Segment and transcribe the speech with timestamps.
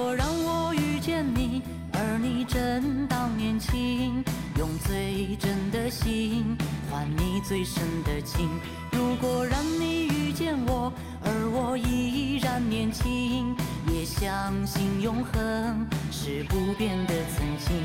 [0.00, 1.60] 果让我遇见你，
[1.92, 4.24] 而你正当年轻，
[4.56, 6.56] 用最真的心
[6.90, 8.48] 换你最深的情。
[8.92, 10.90] 如果让你遇见我，
[11.22, 13.54] 而我依然年轻，
[13.92, 17.76] 也相信永恒是不变的曾经。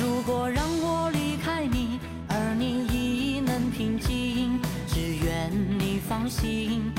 [0.00, 6.90] 如果让我离开你，而你亦能平静，只愿你放，心。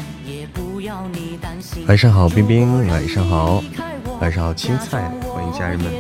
[1.88, 2.86] 晚上好，冰冰。
[2.88, 3.64] 晚上好，
[4.20, 5.10] 晚上好，青菜。
[5.22, 5.92] 欢迎家人们。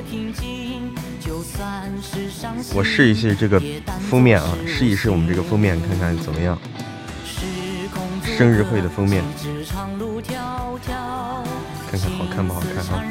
[2.73, 3.62] 我试一试这个
[4.09, 6.58] 封面啊，试一试我们这个封面，看看怎么样。
[8.26, 9.23] 生日会的封面，
[11.89, 13.02] 看看好看不好看啊。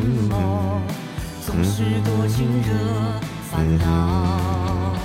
[3.21, 3.28] 哼。
[3.51, 4.95] 烦恼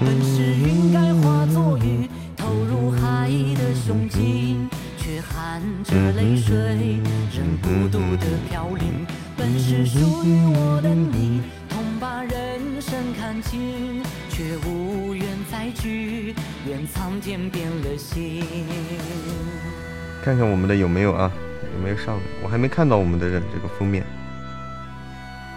[0.00, 6.98] 本是云该化作雨，投入海的胸襟，却含着泪水，
[7.30, 9.06] 仍孤独的飘零。
[9.36, 16.34] 本是属于我的你，同把人生看尽，却无缘再聚，
[16.66, 18.42] 愿苍天变了心。
[20.24, 21.30] 看看我们的有没有啊？
[21.76, 22.18] 有没有上？
[22.42, 24.02] 我还没看到我们的这个封面，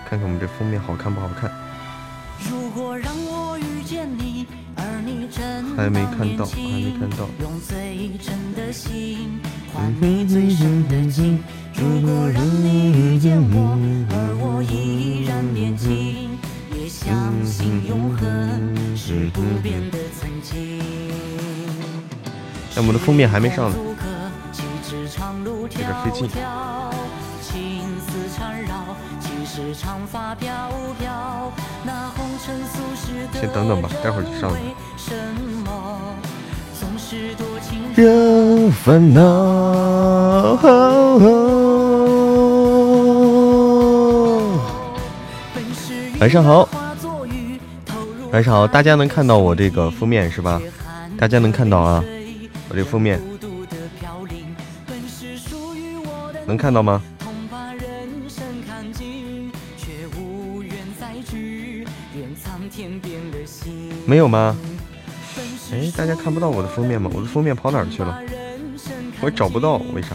[0.09, 1.49] 看看我们这封面好看不好看？
[2.39, 4.45] 如果让我遇见你。
[4.75, 7.29] 而你真还没看到，还没看到。
[11.75, 13.77] 如果让你遇见我，
[14.09, 16.29] 而我依然年轻，
[16.75, 20.79] 也相信永恒是不变的曾经。
[22.71, 23.77] 哎，我们的封面还没上呢，
[25.45, 26.27] 有点费劲。
[29.53, 29.61] 先
[33.53, 34.57] 等等吧，待会儿就上了。
[38.83, 39.21] 烦恼。
[46.19, 46.67] 晚上好，
[48.31, 50.59] 晚上好，大家能看到我这个封面是吧？
[51.15, 52.03] 大家能看到啊，
[52.69, 53.21] 我这封面
[56.47, 57.03] 能看到吗？
[64.05, 64.57] 没有吗？
[65.71, 67.09] 哎，大家看不到我的封面吗？
[67.13, 68.19] 我的封面跑哪儿去了？
[69.21, 70.09] 我找不到，为啥？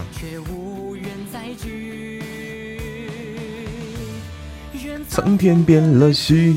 [5.09, 6.55] 苍天变了心。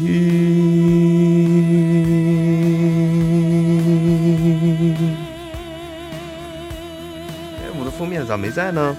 [7.57, 8.95] 哎，我的封面咋没在呢？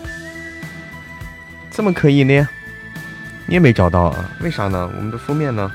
[1.70, 2.48] 这么可以呢？
[3.46, 4.30] 你也没找到啊？
[4.40, 4.90] 为啥呢？
[4.96, 5.70] 我们的封面呢？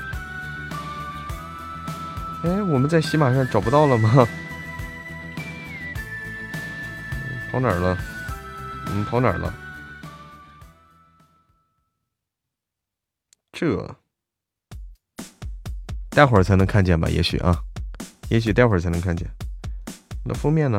[2.68, 4.10] 哎，我们在喜马上找不到了吗？
[7.50, 7.96] 跑哪儿了？
[8.86, 9.54] 我们跑哪儿了？
[13.52, 13.96] 这
[16.10, 17.08] 待会儿才能看见吧？
[17.08, 17.58] 也许啊，
[18.28, 19.26] 也许待会儿才能看见。
[20.24, 20.78] 那封面呢？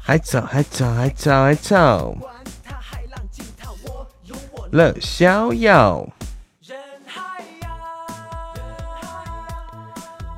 [0.00, 2.37] 海草，海草，海草，海草。
[4.70, 6.06] 乐逍遥，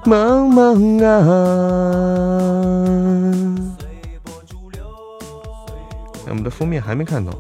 [0.05, 1.21] 萌萌啊！
[6.29, 7.33] 我们的封面还没看到，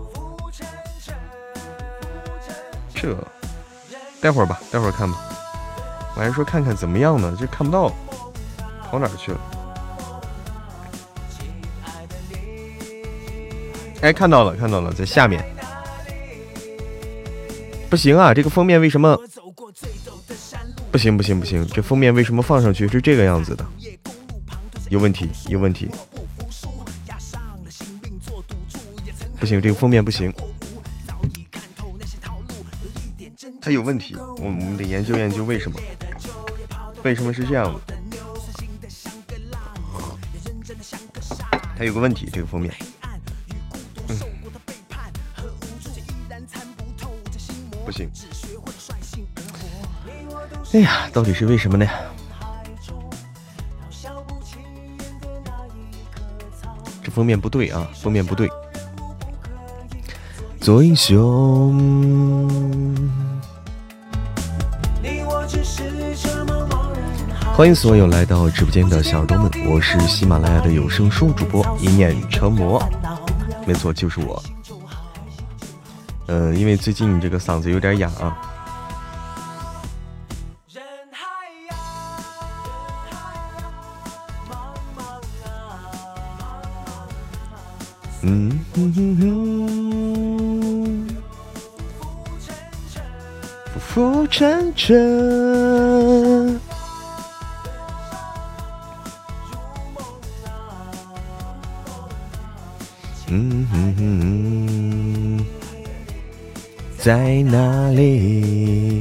[2.92, 3.16] 这
[4.20, 5.16] 待会儿吧，待会儿看吧。
[6.16, 7.92] 我还说看看怎么样呢，这看不到，
[8.90, 9.40] 跑哪去了？
[14.02, 15.44] 哎，看到了，看到了，在下面。
[17.90, 19.18] 不行啊，这个封面为什么
[20.92, 21.16] 不行？
[21.16, 23.66] 不行不行，这封面为什么放上去是这个样子的？
[24.88, 25.90] 有问题，有问题。
[29.40, 30.32] 不行，这个封面不行，
[33.60, 34.14] 它有问题。
[34.16, 35.76] 我我们得研究研究为什么？
[37.02, 37.80] 为什么是这样的？
[41.76, 42.72] 它有个问题，这个封面。
[48.06, 49.26] 不行，
[50.72, 51.86] 哎呀，到底是为什么呢？
[57.02, 58.48] 这封面不对啊，封面不对。
[60.60, 61.74] 做英雄。
[67.54, 72.82] 欢迎所有来到直播间的小耳朵们，我是喜马拉雅的有声书主播一念成魔，
[73.66, 74.42] 没错，就是我。
[76.32, 78.36] 嗯，因为最近这个嗓子有点哑啊。
[88.22, 91.08] 嗯哼哼哼，
[93.74, 96.60] 浮浮沉沉。
[103.32, 105.19] 嗯哼哼，
[107.02, 109.00] 在哪里？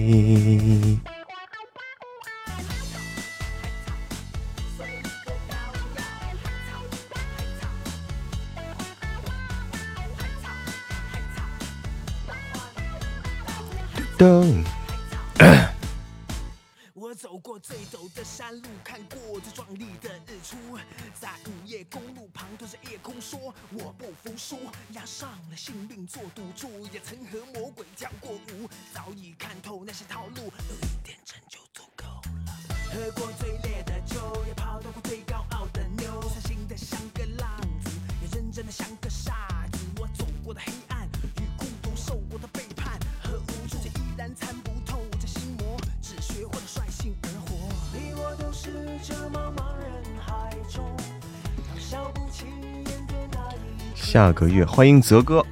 [24.99, 32.03] 押上了性命做赌注，也曾和魔鬼跳过舞，早已看透那些套路，有一点真就足够
[32.45, 32.53] 了。
[32.91, 37.91] 喝过最烈的酒，也泡到过最高傲的妞，伤心的像个浪子，
[38.21, 39.79] 也认真的像个傻子。
[40.01, 41.07] 我走过的黑暗
[41.37, 47.55] 与孤独，受过的背叛和无助，却依然参不透这心魔，只学会了率性而活。
[47.93, 49.68] 你我都是这茫茫
[54.11, 55.45] 下个月，欢迎泽哥。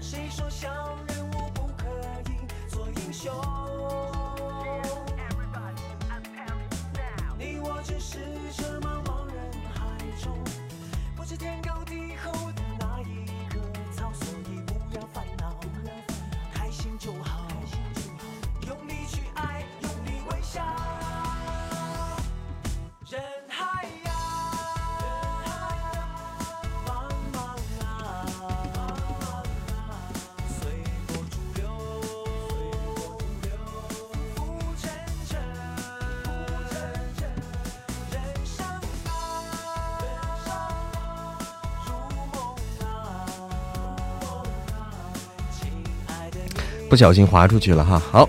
[46.98, 48.28] 不小心滑出去了哈，好，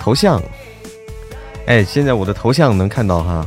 [0.00, 0.42] 头像。
[1.66, 3.46] 哎，现在我的头像能看到哈，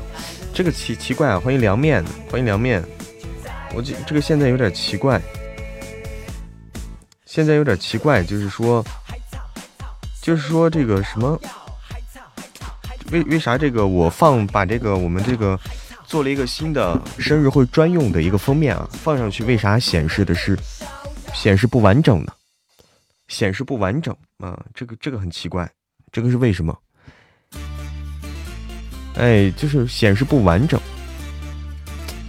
[0.54, 1.40] 这个奇奇怪啊！
[1.40, 2.84] 欢迎凉面，欢迎凉面。
[3.74, 5.20] 我这这个现在有点奇怪，
[7.26, 8.86] 现在有点奇怪，就是说，
[10.22, 11.42] 就是说这个什么，
[13.12, 15.60] 为为啥这个我放把这个我们这个
[16.06, 20.56] 做了一个新的生日会专用的一个封面啊，放上去为啥显示的是
[21.34, 22.32] 显示不完整呢？
[23.28, 25.70] 显示不完整啊，这个这个很奇怪，
[26.12, 26.78] 这个是为什么？
[29.16, 30.80] 哎，就是显示不完整，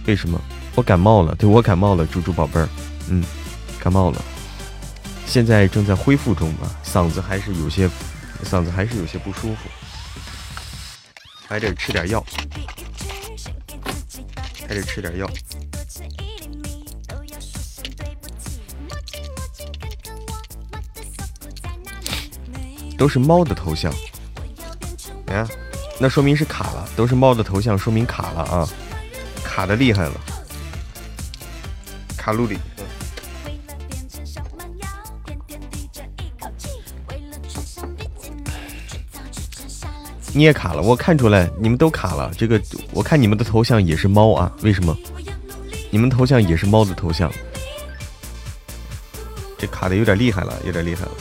[0.07, 0.41] 为什么？
[0.75, 2.67] 我感冒了，对我感冒了，猪猪宝贝儿，
[3.09, 3.23] 嗯，
[3.79, 4.21] 感冒了，
[5.25, 7.89] 现在正在恢复中嘛，嗓子还是有些，
[8.43, 9.69] 嗓子还是有些不舒服，
[11.47, 12.25] 还得吃点药，
[14.67, 15.29] 还得吃点药，
[22.99, 23.91] 都是猫的头像，
[25.27, 25.43] 哎。
[26.01, 28.69] 那说明是卡了，都是猫的头像，说明卡了啊，
[29.43, 30.13] 卡的厉害了，
[32.15, 32.57] 卡路里。
[40.31, 42.31] 你也卡了，我看出来你们都卡了。
[42.37, 42.61] 这个
[42.93, 44.95] 我看你们的头像也是猫啊，为什么？
[45.89, 47.29] 你们头像也是猫的头像，
[49.57, 51.11] 这卡的有点厉害了，有点厉害了。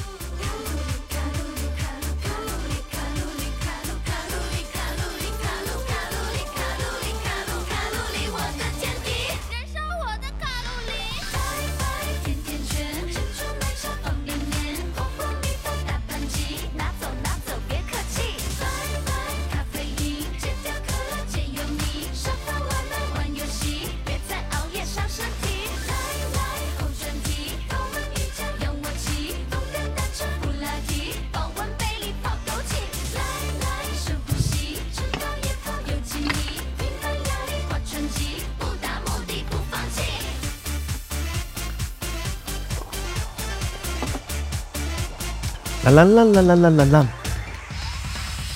[45.99, 47.07] 啦啦啦啦啦啦啦，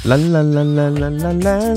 [0.05, 1.75] 啦啦啦啦啦啦啦。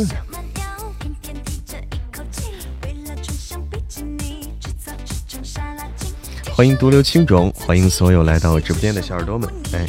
[6.52, 9.50] 欢迎独留青冢，欢迎所有来到直播间的小耳朵们。
[9.74, 9.88] 哎，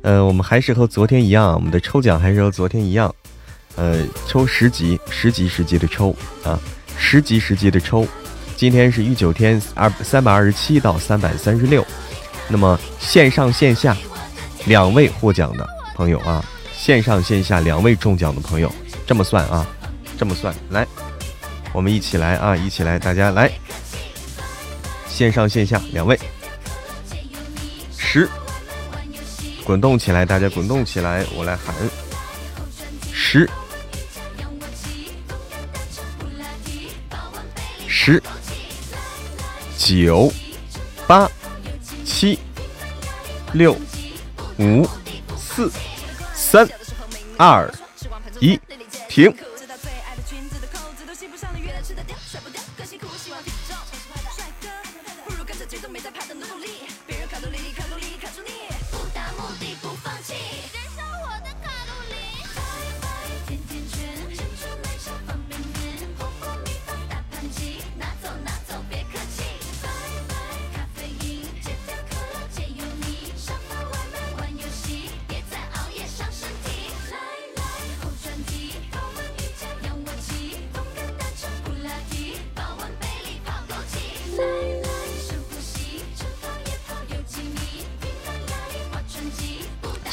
[0.00, 3.14] 呃，我们还是和昨天一样，我们的抽奖还是和昨天一样，
[3.76, 6.58] 呃，抽十级，十级十级的抽啊，
[6.96, 8.08] 十级十级的抽。
[8.56, 11.84] 今天是御九天二三百二十七到三百三十六。
[12.50, 13.94] 那么线上线下
[14.68, 16.44] 两位获奖的朋友啊，
[16.76, 18.70] 线上线下两位中奖的朋友，
[19.06, 19.66] 这么算啊，
[20.18, 20.86] 这么算，来，
[21.72, 23.50] 我们一起来啊，一起来，大家来，
[25.08, 26.20] 线上线下两位，
[27.96, 28.28] 十，
[29.64, 31.74] 滚动起来，大家滚动起来，我来喊，
[33.10, 33.48] 十，
[37.88, 38.22] 十，
[39.78, 40.30] 九，
[41.06, 41.28] 八。
[42.04, 42.36] 七、
[43.52, 43.76] 六、
[44.58, 44.86] 五、
[45.36, 45.70] 四、
[46.34, 46.68] 三、
[47.36, 47.70] 二、
[48.40, 48.58] 一，
[49.08, 49.32] 停。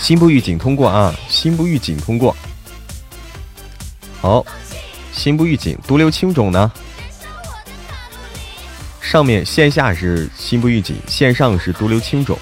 [0.05, 1.11] 心不预警通过啊！
[1.27, 2.37] 心不预警通过。
[4.21, 4.45] 好，
[5.11, 6.71] 心不预警，独留青种呢？
[9.01, 12.37] 上面线下是心不预警，线上是独留青种。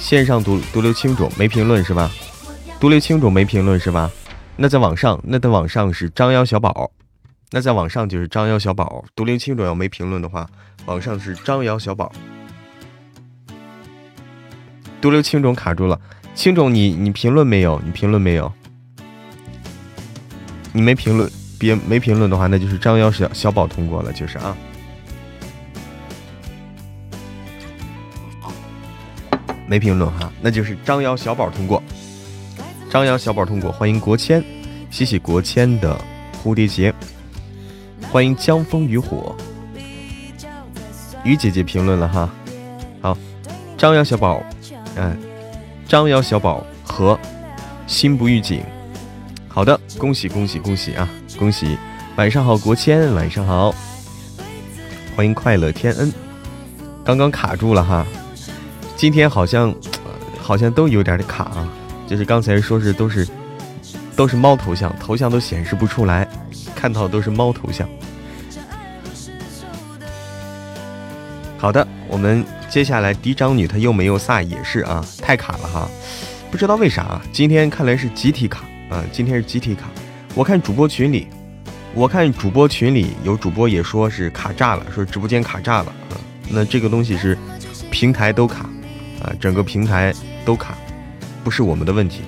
[0.00, 2.10] 线上独独留青种没评论是吧？
[2.80, 4.10] 独留青种没评论是吧？
[4.56, 6.90] 那在网上，那在网上是张幺小宝，
[7.52, 9.04] 那在网上就是张幺小宝。
[9.14, 10.50] 独留青种要没评论的话，
[10.86, 12.12] 网上是张幺小宝。
[15.00, 16.00] 独留青种卡住了。
[16.34, 17.80] 青总，你你评论没有？
[17.84, 18.52] 你评论没有？
[20.72, 24.56] 你没评论，别没评论的话，那就是张幺小小宝通过了，就是啊。
[29.66, 31.82] 没评论哈，那就是张瑶小宝通过。
[32.90, 34.42] 张瑶小宝通过，欢迎国谦，
[34.90, 35.98] 谢谢国谦的
[36.42, 36.92] 蝴蝶结，
[38.10, 39.36] 欢迎江风渔火，
[41.24, 42.28] 雨姐姐评论了哈。
[43.00, 43.16] 好，
[43.78, 44.42] 张瑶小宝，
[44.96, 45.31] 嗯。
[45.92, 47.20] 张瑶小宝和
[47.86, 48.64] 心不预警，
[49.46, 51.06] 好的，恭喜恭喜恭喜啊！
[51.38, 51.76] 恭喜，
[52.16, 53.74] 晚上好，国谦，晚上好，
[55.14, 56.10] 欢迎快乐天恩，
[57.04, 58.06] 刚刚卡住了哈，
[58.96, 59.74] 今天好像
[60.40, 61.68] 好像都有点的卡啊，
[62.06, 63.28] 就是刚才说是都是
[64.16, 66.26] 都是猫头像，头像都显示不出来，
[66.74, 67.86] 看到都是猫头像。
[71.62, 72.44] 好的，我们。
[72.68, 75.88] 接下来嫡长女她又没有撒也是啊，太卡了哈，
[76.50, 79.84] 不知道为啥，今天看来是集体卡啊，今天是集体卡。
[80.34, 81.28] 我看主播群里，
[81.94, 86.18] 我看主播群里有主播也说是卡炸了，说直播间卡炸了啊。
[86.48, 87.38] 那这个东西是
[87.92, 88.68] 平台都卡
[89.22, 90.12] 啊，整个平台
[90.44, 90.74] 都卡，
[91.44, 92.22] 不是我们的问题。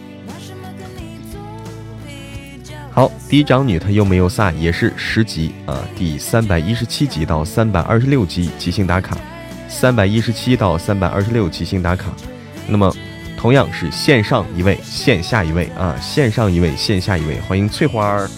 [2.94, 9.18] 好，嫡长女她又没有撒也是十级啊，第三百一十七集到三百二十六集即兴打卡。
[9.68, 12.04] 三百一十七到三百二十六即兴打卡，
[12.68, 12.94] 那么
[13.36, 18.30] 同样是线上一位，线下一位啊，线上一位，线下一位，欢迎翠花儿，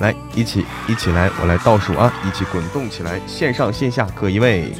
[0.00, 4.70] 来一起一起来，我来倒数啊，一起滚动起来，线上线下各一位，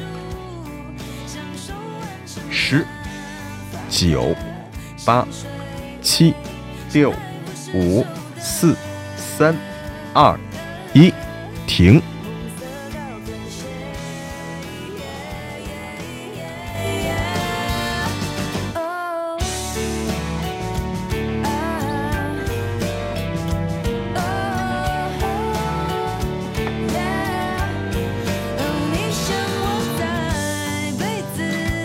[2.51, 2.85] 十、
[3.89, 4.35] 九、
[5.03, 5.27] 八、
[5.99, 6.35] 七、
[6.93, 7.11] 六、
[7.73, 8.05] 五、
[8.37, 8.75] 四、
[9.39, 9.55] 三、
[10.13, 10.37] 二、
[10.93, 11.13] 一，
[11.65, 12.01] 停。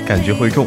[0.04, 0.66] 感觉会中，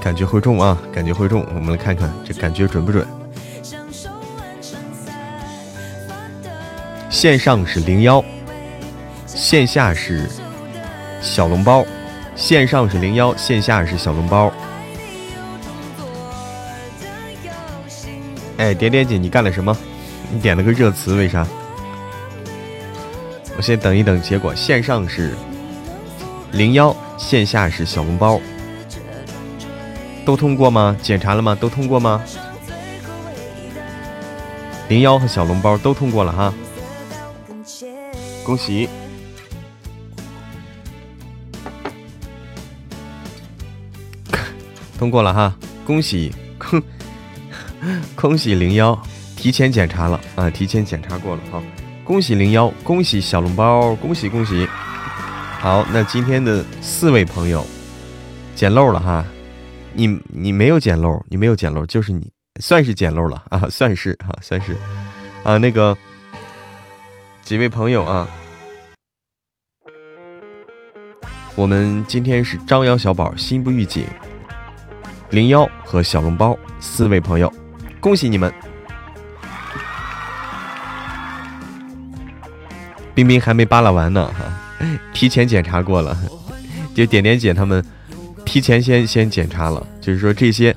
[0.00, 0.78] 感觉会中啊！
[0.92, 3.17] 感觉会中，我们来看看这感觉准不准。
[7.20, 8.24] 线上是零幺，
[9.26, 10.30] 线下是
[11.20, 11.84] 小笼包。
[12.36, 14.52] 线上是零幺，线下是小笼包。
[18.58, 19.76] 哎，点点姐，你干了什么？
[20.32, 21.44] 你点了个热词，为啥？
[23.56, 24.54] 我先等一等结果。
[24.54, 25.34] 线上是。
[26.52, 28.40] 零幺线下是小笼包，
[30.24, 30.96] 都通过吗？
[31.02, 31.58] 检查了吗？
[31.60, 32.22] 都通过吗？
[34.86, 36.54] 零幺和小笼包都通过了哈，
[38.48, 38.88] 恭喜！
[44.98, 46.32] 通过了哈，恭喜！
[46.56, 46.82] 恭
[48.16, 48.98] 恭喜零幺，
[49.36, 51.62] 提前检查了啊，提前检查过了哈，
[52.02, 54.66] 恭喜零幺，恭喜小笼包，恭喜恭喜！
[55.60, 57.66] 好，那今天的四位朋友
[58.56, 59.26] 捡漏了哈，
[59.92, 64.74] 你你没有捡漏，你没有捡漏，就是你算是捡漏了啊，算是啊，算是
[65.44, 65.94] 啊，那个
[67.42, 68.26] 几位朋友啊，
[71.58, 74.04] 我们今天是张扬小宝、心不预警、
[75.30, 77.52] 零幺和小笼包四位朋友，
[77.98, 78.54] 恭喜你们！
[83.12, 84.44] 冰冰 还没扒拉完呢哈。
[85.12, 86.16] 提前检查过了，
[86.94, 87.84] 就点点姐他们
[88.44, 90.72] 提前先先检查了，就是说这些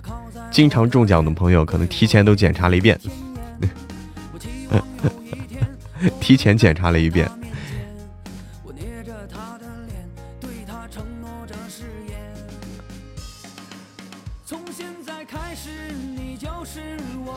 [0.49, 2.99] 经常中奖的朋友可能提前都检查了一遍，
[6.19, 7.29] 提前检查了一遍。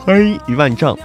[0.05, 0.95] 欢迎一万丈。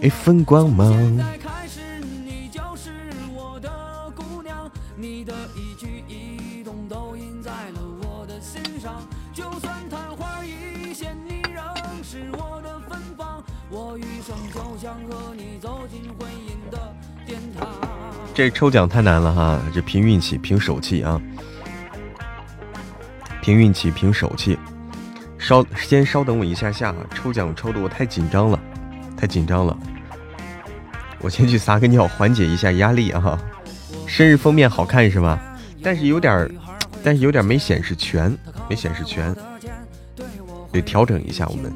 [0.00, 1.45] 一份光芒。
[18.34, 21.20] 这抽奖太难了哈，这凭运气，凭手气啊，
[23.40, 24.58] 凭运气，凭手气。
[25.38, 28.60] 稍先稍等我一下下，抽奖抽的我太紧张了，
[29.16, 29.76] 太紧张了。
[31.20, 33.38] 我先去撒个尿，缓解一下压力啊！
[34.06, 35.38] 生日封面好看是吧？
[35.82, 36.50] 但是有点，
[37.02, 38.36] 但是有点没显示全，
[38.68, 39.34] 没显示全，
[40.70, 41.72] 得调整一下我们。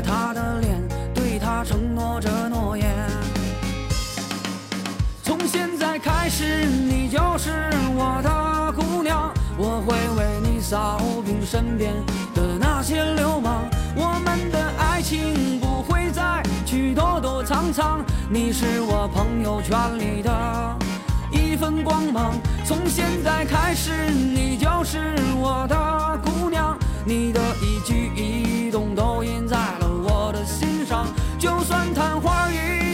[0.00, 0.80] 他的脸，
[1.14, 2.86] 对他承诺着诺言。
[5.22, 11.92] 从现在开始，你就是我的姑娘，我会为你扫平身边
[12.34, 13.68] 的那些流氓。
[13.96, 20.76] 我们的爱情不会再去躲躲藏藏，你是我朋友圈里的
[21.32, 22.32] 一份光芒。
[22.64, 29.89] 从现在开始，你就是我的姑娘，你的一举一动都印在了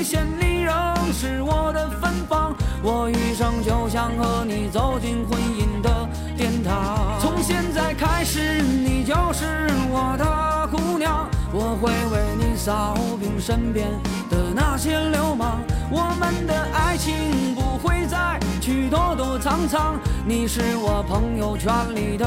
[0.06, 0.72] 一现，你仍
[1.12, 2.54] 是我的芬芳。
[2.80, 7.18] 我余生就想和你走进婚姻的殿堂。
[7.20, 13.88] 从现在开始，你就是我的姑娘，我会为你扫平身边
[14.30, 15.58] 的那些流氓。
[15.90, 22.26] 我们的爱情不会再去躲躲藏藏，你是我朋友圈里的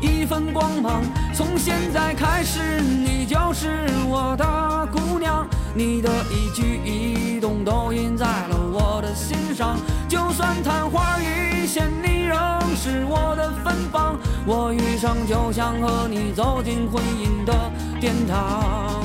[0.00, 1.02] 一份光芒。
[1.34, 5.46] 从现在开始，你就是我的姑娘。
[5.74, 9.78] 你的一举一动都印在了我的心上，
[10.08, 12.36] 就算昙花一现，你仍
[12.74, 14.18] 是我的芬芳。
[14.46, 17.54] 我余生就想和你走进婚姻的
[18.00, 19.04] 殿堂。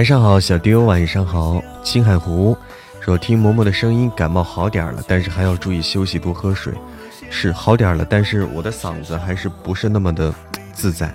[0.00, 1.62] 晚上好，小丢，晚上好。
[1.84, 2.56] 青海湖
[3.02, 6.72] 说听嬷嬷的声音，感冒好点了，但是还要注意休息，多喝水。
[7.28, 10.34] 是好点了，但是我的嗓子还是不是那么的
[10.72, 11.14] 自在，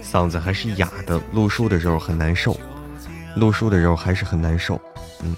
[0.00, 2.56] 嗓子还是哑的，录书的时候很难受，
[3.34, 4.80] 录书的时候还是很难受。
[5.24, 5.34] 嗯。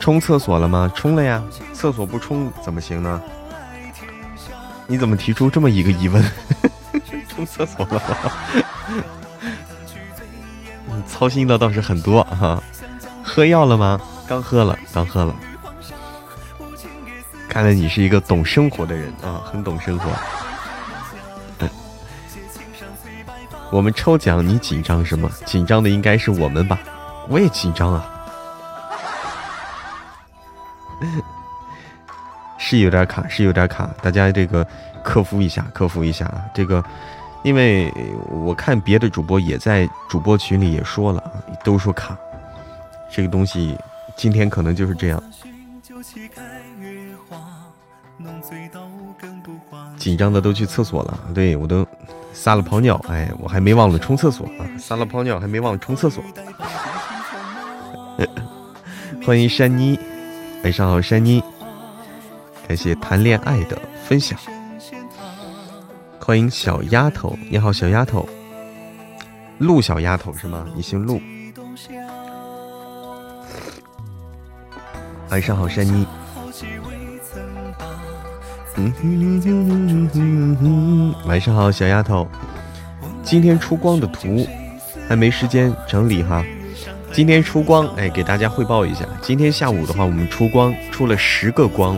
[0.00, 0.90] 冲厕所了吗？
[0.96, 1.40] 冲了呀。
[1.72, 3.22] 厕所不冲怎么行呢？
[4.88, 6.20] 你怎么提出这么一个疑问？
[7.30, 8.32] 冲厕所了吗？
[11.06, 12.62] 操心的倒是很多哈。
[13.22, 14.00] 喝药了吗？
[14.28, 15.34] 刚喝了，刚喝了。
[17.48, 20.10] 看来你是一个懂生活的人啊，很懂生活。
[23.70, 25.28] 我们抽奖，你紧张什么？
[25.44, 26.78] 紧张的应该是我们吧？
[27.28, 28.06] 我也紧张啊。
[32.58, 34.66] 是有点卡，是有点卡，大家这个
[35.02, 36.42] 克服一下，克服一下啊。
[36.54, 36.82] 这个，
[37.42, 37.92] 因为
[38.28, 41.32] 我看别的主播也在主播群里也说了啊，
[41.64, 42.16] 都说卡。
[43.10, 43.76] 这个东西
[44.16, 45.22] 今天可能就是这样。
[49.96, 51.86] 紧张的都去厕所了，对我都
[52.32, 56.22] 撒了泡尿，哎，我还没忘了冲厕所啊，撒了泡尿还没忘冲厕所。
[59.24, 59.98] 欢迎山妮。
[60.64, 61.42] 晚上好，山妮，
[62.66, 64.38] 感谢谈恋爱的分享。
[66.26, 68.28] 欢迎小丫头，你好，小丫头，
[69.58, 70.66] 陆小丫头是吗？
[70.74, 71.20] 你姓陆。
[75.30, 76.04] 晚上好，山妮。
[81.26, 82.26] 晚上好，小丫头。
[83.22, 84.44] 今天出光的图
[85.08, 86.44] 还没时间整理哈。
[87.12, 89.06] 今天出光，哎，给大家汇报一下。
[89.22, 91.96] 今天下午的话，我们出光出了十个光，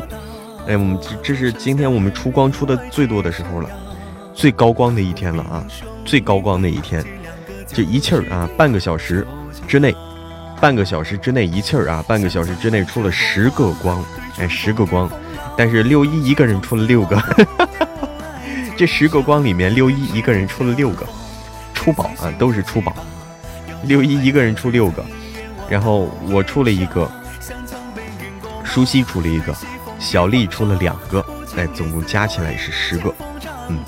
[0.66, 3.70] 哎，我们这这是今天我们出光出的最多的时候了，
[4.38, 5.66] 最高光的一天了啊，
[6.05, 7.05] 最高光的一天，
[7.66, 9.27] 这一气儿啊，半个小时
[9.66, 9.92] 之内，
[10.61, 14.01] 半个小时之内一气儿啊，半个小时之内出了十个光，
[14.38, 15.11] 哎，十个光，
[15.57, 17.20] 但是六一一个人出了六个，
[18.79, 21.05] 这十个光里面六一一个人出了六个，
[21.74, 22.94] 出宝啊，都是出宝。
[23.83, 25.05] 六一一个人出六个，
[25.68, 27.11] 然后我出了一个，
[28.62, 29.53] 舒西出了一个，
[29.98, 33.12] 小丽出了两个，哎，总共加起来是十个，
[33.68, 33.79] 嗯。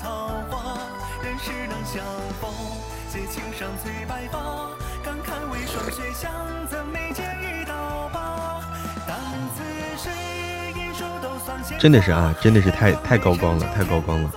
[11.81, 14.31] 真的是啊，真的是太太高光了，太高光了！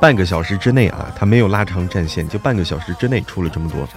[0.00, 3.88] 半个小时之内啊，他没有拉长战线，就半个小时之内出了这么多。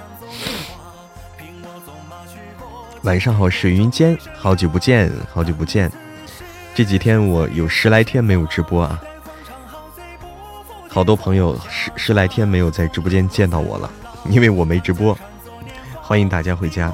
[3.01, 5.91] 晚上好，水云间，好久不见，好久不见。
[6.75, 9.01] 这几天我有十来天没有直播啊，
[10.87, 13.89] 好多朋友十十来天没有在直播间见到我了，
[14.29, 15.17] 因为我没直播。
[15.99, 16.93] 欢迎大家回家。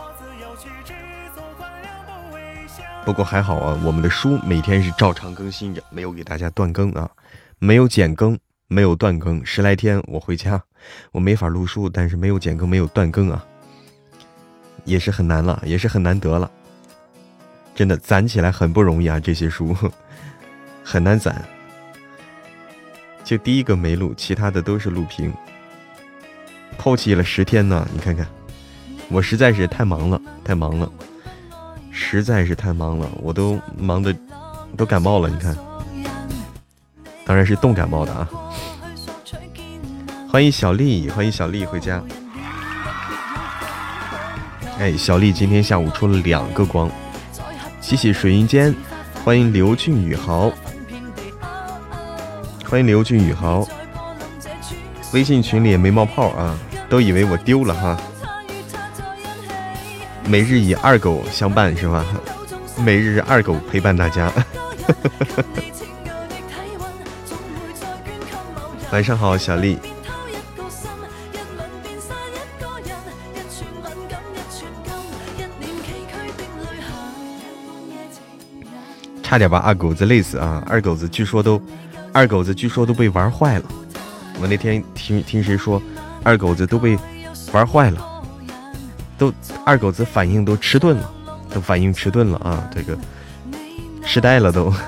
[3.10, 7.10] 不过还好啊，我们的书每天是照常更新着，没有给大家断更啊，
[7.58, 9.44] 没有减更，没有断更。
[9.44, 10.62] 十来天我回家，
[11.12, 13.44] 我没法录书，但是没有减更，没有断更啊。
[14.86, 16.52] 也是很难了，也是很难得了，
[17.74, 19.20] 真的攒起来很不容易啊！
[19.20, 19.76] 这些书
[20.86, 21.44] 很难攒，
[23.24, 25.34] 就第一个没录，其他的都是录屏。
[26.78, 28.28] 抛弃了十天呢，你看看，
[29.10, 30.88] 我实在是太忙了，太忙了，
[31.92, 34.16] 实在是太忙了，我都忙的
[34.78, 35.56] 都感冒了，你看，
[37.26, 38.28] 当然是冻感冒的啊！
[40.32, 42.02] 欢迎小丽，欢迎小丽回家。
[44.80, 46.90] 哎，小丽今天下午出了两个光，
[47.82, 48.74] 洗洗水云间，
[49.26, 50.52] 欢迎刘俊宇豪，
[52.66, 53.68] 欢迎刘俊宇豪，
[55.14, 57.98] 微信群里也没冒泡啊，都以为我丢了哈。
[60.30, 62.06] 每日以二狗相伴是吗？
[62.78, 64.32] 每日二狗陪伴大家。
[68.94, 69.80] 晚上好，小丽。
[79.24, 80.64] 差点把二狗子累死啊！
[80.68, 81.60] 二狗子据说都，
[82.14, 83.66] 二狗子据说都被玩坏了。
[84.40, 85.82] 我那天听听谁说，
[86.24, 86.96] 二狗子都被
[87.52, 88.09] 玩坏了，
[89.20, 89.32] 都
[89.66, 91.12] 二狗子反应都迟钝了，
[91.54, 92.68] 都反应迟钝了啊！
[92.74, 92.98] 这个
[94.06, 94.74] 痴呆了都。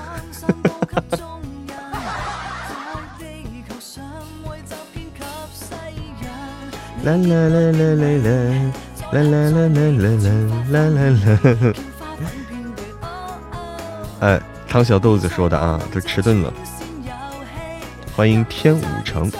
[7.04, 8.32] 啦啦啦啦啦啦
[9.12, 9.68] 啦啦啦啦
[10.70, 11.74] 啦啦啦。
[14.20, 16.52] 哎，汤小豆子说的啊，都迟钝了。
[18.16, 19.30] 欢迎天武城，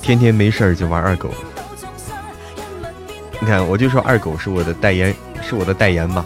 [0.00, 1.30] 天天没事儿就玩二狗。
[3.42, 6.24] 你看，我就说二狗是我的代言，是我的代言吧。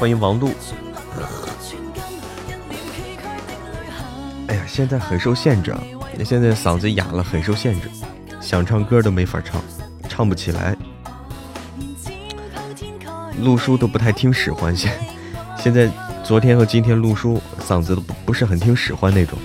[0.00, 0.50] 欢迎王璐。
[4.48, 5.80] 哎呀，现在很受限制，啊
[6.24, 7.88] 现在嗓子哑了，很受限制，
[8.40, 9.62] 想唱歌都没法唱，
[10.08, 10.76] 唱不起来。
[13.40, 14.92] 录书都不太听使唤，现
[15.56, 15.88] 现在
[16.24, 19.38] 昨天和今天录书，嗓子都不不是很听使唤那种，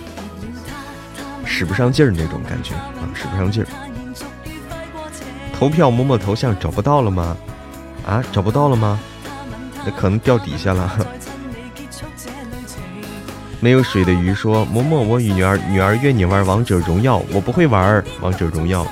[1.47, 3.67] 使不上劲儿那种感觉啊，使不上劲儿。
[5.57, 7.35] 投票摸摸头像找不到了吗？
[8.05, 8.99] 啊，找不到了吗？
[9.85, 10.97] 那可能掉底下了。
[13.59, 18.85] 没有水的鱼说：“嬷嬷，我与女儿女儿约你玩王者荣耀，我不会玩王者荣耀，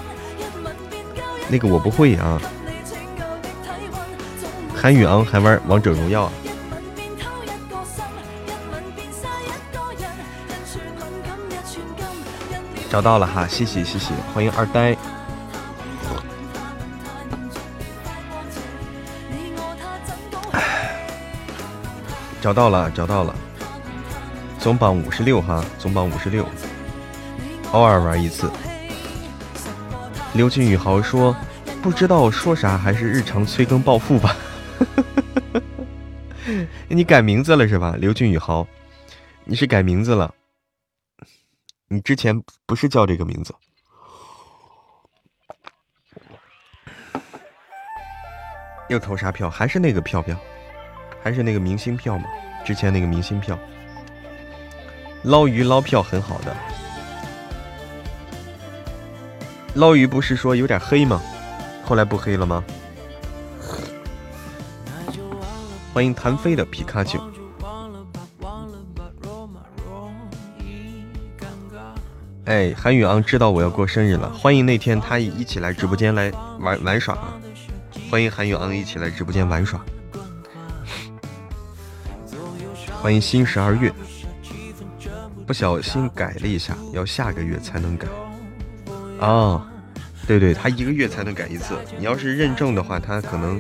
[1.47, 2.41] 那个我不会啊。”
[4.73, 6.31] 韩宇昂还玩王者荣耀啊？
[12.95, 14.95] 找到了哈，谢谢谢谢，欢迎二呆。
[22.39, 23.36] 找到了，找到了。
[24.60, 26.47] 总榜五十六哈，总榜五十六，
[27.73, 28.49] 偶尔玩一次。
[30.34, 31.36] 刘俊宇豪说
[31.84, 34.38] ：“不知道说啥，还是日常催更暴富吧。
[36.88, 37.97] ”你改名字了是吧？
[37.99, 38.65] 刘俊宇豪，
[39.43, 40.34] 你是改名字了？
[41.87, 43.53] 你之前不是叫这个名字？
[48.89, 49.49] 又投啥票？
[49.49, 50.35] 还是那个票票？
[51.23, 52.25] 还是那个明星票吗？
[52.65, 53.57] 之前那个明星票？
[55.23, 56.55] 捞鱼捞票很好的，
[59.75, 61.21] 捞鱼不是说有点黑吗？
[61.83, 62.63] 后来不黑了吗？
[65.93, 67.19] 欢迎谭飞的皮卡丘。
[72.45, 77.34] 哎，韩宇昂知道我要过生日了，欢迎那天他一起来直播间来玩玩耍啊。
[78.12, 79.84] 欢迎韩宇昂一起来直播间玩耍。
[83.01, 83.91] 欢迎新十二月。
[85.47, 88.08] 不小心改了一下，要下个月才能改。
[89.19, 89.65] 哦，
[90.27, 91.75] 对对，他一个月才能改一次。
[91.97, 93.60] 你要是认证的话，他可能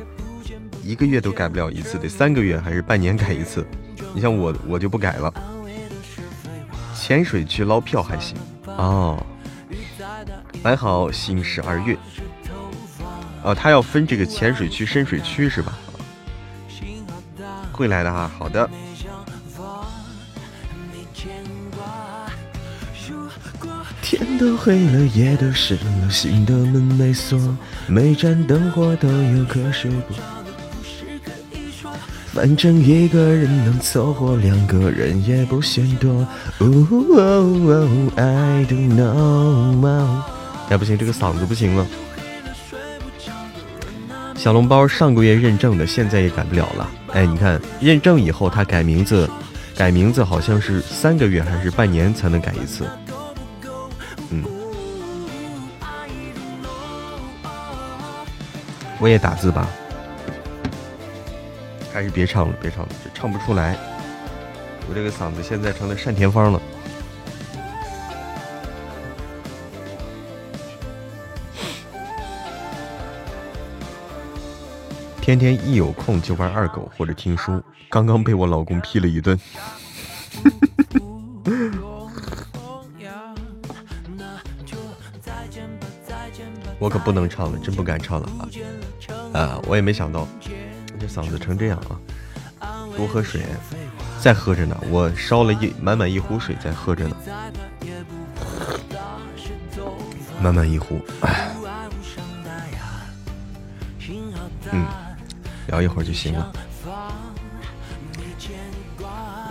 [0.83, 3.65] 一个月都改不了一次，得三个月还是半年改一次。
[4.13, 5.33] 你像我，我就不改了。
[6.95, 8.37] 潜水去捞票还行。
[8.77, 9.25] 哦，
[10.63, 11.97] 买好新十二月。
[13.43, 15.77] 哦，他要分这个浅水区、深水区是吧？
[17.71, 18.69] 会来的哈，好的。
[24.01, 27.39] 天都黑了，夜都深了，心的门没锁，
[27.87, 30.13] 每盏灯火都有个睡不。
[32.35, 36.27] 反正一个人能凑合，两个人也不嫌多。
[36.59, 36.67] I
[38.65, 40.21] don't know。
[40.67, 41.87] 哎，不行，这个嗓子不行了。
[44.35, 46.91] 小笼包上个月认证的，现在也改不了了。
[47.13, 49.29] 哎，你看，认证以后他改名字，
[49.77, 52.85] 改名字好像是三个月还是半年才能改一次。
[54.29, 54.43] 嗯
[58.99, 59.69] 我也打字吧，
[61.95, 63.77] 还是别唱了，别唱了，这唱不出来。
[64.89, 66.61] 我这个嗓子现在成了单田芳了。
[75.21, 79.39] 天天一有空就玩二狗或者听书，刚刚被我老公批了一顿。
[86.77, 88.29] 我可不能唱了，真不敢唱了
[89.33, 89.39] 啊！
[89.39, 90.27] 啊，我也没想到，
[91.07, 91.77] 嗓子成这样
[92.59, 92.87] 啊！
[92.95, 93.43] 多喝水，
[94.19, 94.77] 再喝着呢。
[94.89, 97.15] 我烧了一满满一壶水在喝着呢，
[100.41, 100.99] 满满一壶。
[104.71, 104.85] 嗯，
[105.67, 106.51] 聊一会儿就行了。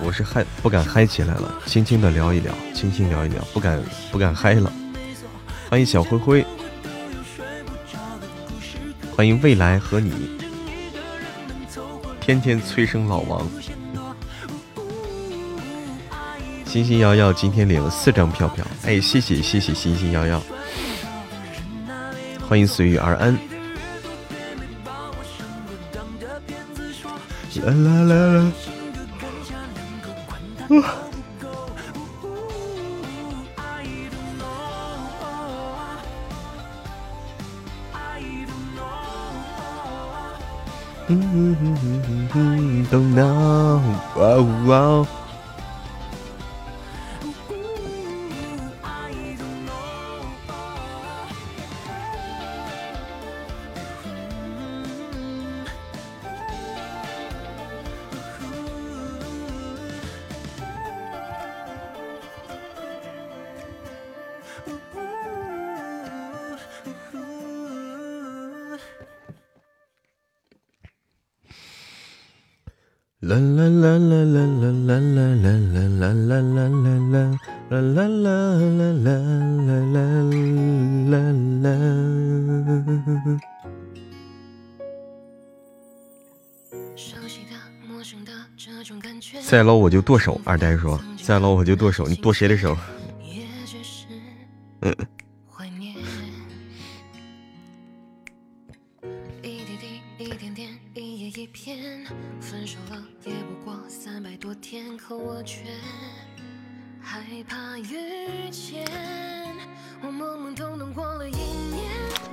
[0.03, 4.73] 我是嗨，不敢嗨起来了，轻轻的聊一聊，轻轻聊一聊，不敢不敢嗨了。
[5.71, 6.45] 欢迎小灰灰。
[9.17, 10.13] 欢迎未来和你，
[12.25, 13.47] 天天催生老王，
[16.65, 20.43] 星星瑶瑶今天领了四张票票，哎，谢谢谢谢星星瑶瑶，
[22.49, 23.35] 欢迎随遇而安，
[27.63, 28.53] 啦啦啦啦。
[41.35, 43.83] Don't know.
[44.15, 45.24] Wow, wow.
[89.95, 92.77] 就剁手，二呆说：“再捞我就剁手，你剁谁的手？”。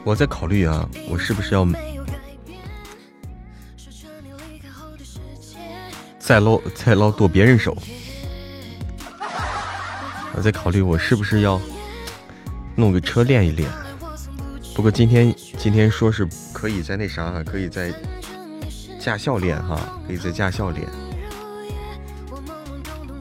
[0.03, 1.63] 我在考虑啊，我是不是要
[6.31, 7.77] 再捞再捞剁别人手？
[10.33, 11.59] 我在考虑我是不是要
[12.73, 13.69] 弄个车练一练。
[14.73, 17.93] 不过今天今天说是可以在那啥，可以在
[18.97, 20.87] 驾校练哈，可以在驾校练。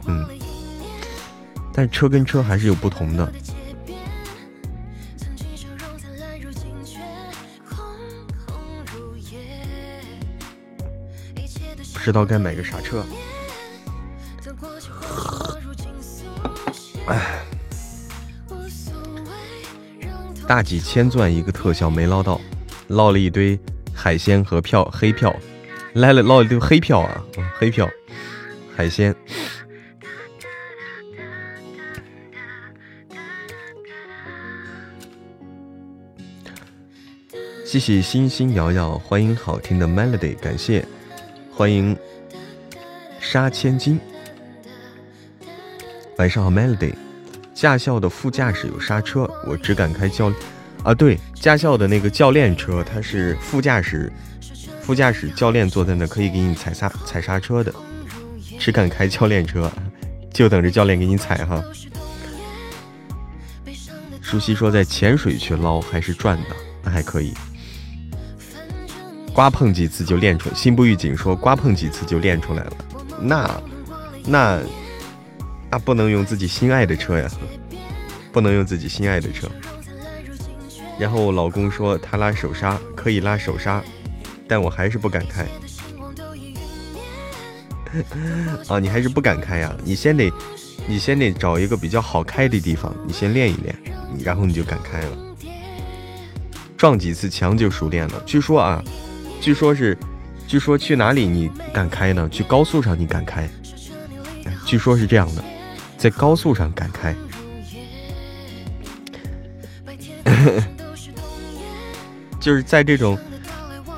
[0.07, 0.25] 嗯，
[1.75, 3.33] 但车跟车还是有不同的。
[12.11, 13.05] 知道该买个啥车。
[17.07, 17.39] 哎，
[20.45, 22.41] 大几千钻一个特效没捞到，
[22.89, 23.57] 捞了一堆
[23.95, 25.33] 海鲜和票黑票，
[25.93, 27.23] 来了捞一堆黑票啊，
[27.57, 27.89] 黑票，
[28.75, 29.15] 海鲜。
[37.65, 40.85] 谢谢星星瑶瑶，欢迎好听的 melody，感谢。
[41.61, 41.95] 欢迎
[43.21, 44.01] 杀千金，
[46.17, 46.95] 晚上好，Melody。
[47.53, 50.33] 驾校的副驾驶有刹车，我只敢开教
[50.83, 54.11] 啊，对，驾校的那个教练车，它是副驾驶，
[54.81, 57.71] 副驾驶教练坐在那，可以给你踩刹踩刹车的，
[58.59, 59.71] 只敢开教练车，
[60.33, 61.63] 就等着教练给你踩哈。
[64.23, 67.35] 舒淇说在潜水区捞还是赚的，那还可以。
[69.33, 72.73] 刮碰几次就练出，心不预警说刮碰几次就练出来了，
[73.21, 73.63] 那
[74.27, 74.61] 那
[75.71, 77.31] 那不能用自己心爱的车呀，
[78.33, 79.49] 不能用自己心爱的车。
[80.99, 83.83] 然后老公说他拉手刹可以拉手刹，
[84.47, 85.47] 但我还是不敢开。
[88.69, 89.75] 啊， 你还是不敢开呀？
[89.83, 90.31] 你先得
[90.87, 93.75] 你先得找一个比较好开的地方，你先练一练，
[94.23, 95.17] 然后你就敢开了。
[96.77, 98.85] 撞几次墙就熟练了，据说啊。
[99.41, 99.97] 据说是，
[100.47, 102.29] 据说去哪里你敢开呢？
[102.29, 103.49] 去高速上你敢开？
[104.67, 105.43] 据说是这样的，
[105.97, 107.17] 在高速上敢开，
[112.39, 113.19] 就是在这种，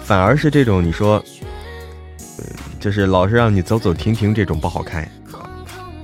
[0.05, 1.22] 反而是这种你说，
[2.78, 5.07] 就是老是让你走走停停这种不好开，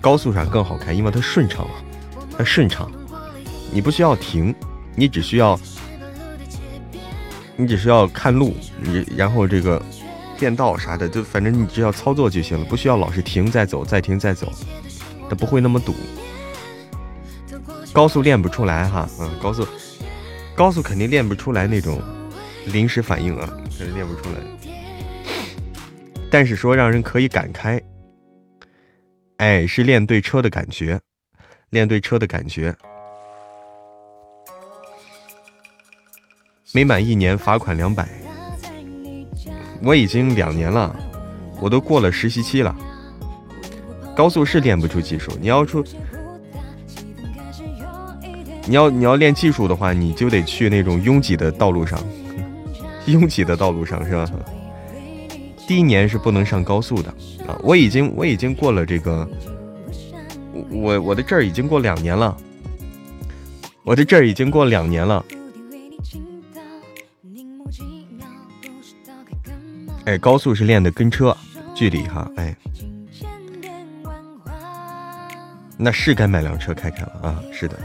[0.00, 1.70] 高速上更好开，因为它顺畅了，
[2.36, 2.90] 它顺畅，
[3.72, 4.54] 你不需要停，
[4.96, 5.58] 你只需要。
[7.60, 9.82] 你只需要看路，你然后这个
[10.38, 14.52] 变道啥的，就反正你只要操作就行了，不需要老是停再走，再停再走，
[15.28, 15.92] 它不会那么堵。
[17.92, 19.66] 高速练不出来哈，嗯，高速
[20.54, 22.00] 高速肯定练不出来那种
[22.66, 24.38] 临时反应啊，肯定练不出来。
[26.30, 27.82] 但是说让人可以敢开，
[29.38, 31.00] 哎，是练对车的感觉，
[31.70, 32.72] 练对车的感觉。
[36.72, 38.06] 没满一年罚款两百，
[39.82, 40.94] 我已经两年了，
[41.60, 42.74] 我都过了实习期了。
[44.14, 45.82] 高速是练不出技术，你要出，
[48.66, 51.98] 你要你要练技术的话，你就得去那种拥挤的道路上，
[53.06, 54.28] 拥挤的道路上是吧？
[55.66, 57.08] 第一年是不能上高速的
[57.46, 57.58] 啊！
[57.62, 59.26] 我已经我已经过了这个，
[60.70, 62.36] 我我的这儿已经过两年了，
[63.84, 65.24] 我的这儿已经过两年了。
[70.08, 71.36] 哎，高速是练的跟车
[71.74, 72.56] 距离哈，哎，
[75.76, 77.78] 那是该买辆车开开了啊，是的。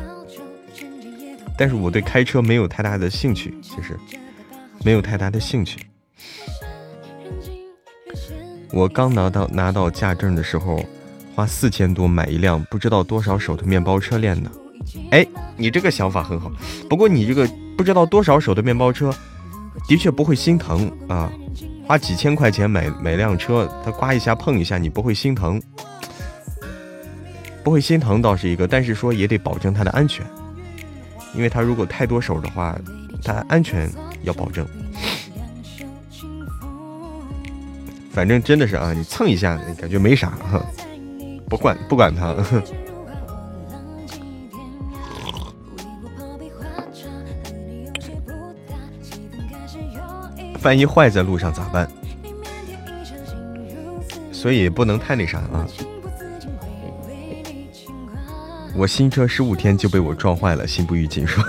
[1.57, 3.99] 但是我对开车没有太大的兴趣，其实
[4.85, 5.85] 没有太大的兴趣。
[8.71, 10.81] 我刚拿到拿到驾证的时候，
[11.35, 14.49] 花四千多买一辆不知道多少手的面包车练的。
[15.11, 16.49] 哎，你这个想法很好，
[16.89, 17.45] 不过你这个
[17.75, 19.13] 不知道多少手的面包车，
[19.89, 21.29] 的确不会心疼啊。
[21.85, 25.61] 花几千块钱买买辆车，它刮一下碰一下，你不会心疼，
[27.63, 30.25] 不会心疼倒是一个，但是说也得保证它的安全，
[31.35, 32.77] 因为它如果太多手的话，
[33.23, 33.89] 它安全
[34.23, 34.65] 要保证。
[38.11, 40.33] 反正真的是啊，你蹭一下感觉没啥，
[41.49, 42.35] 不管不管它。
[50.63, 51.87] 万一坏在路上咋办？
[54.31, 55.67] 所以不能太那啥啊。
[58.75, 61.43] 我新车十五天就被我撞坏了，心不预警说，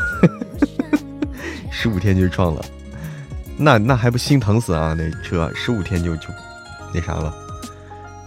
[1.73, 2.65] 十五天就撞了，
[3.57, 4.95] 那那还不心疼死啊？
[4.99, 6.29] 那车十五天就就。
[6.93, 7.35] 那啥了，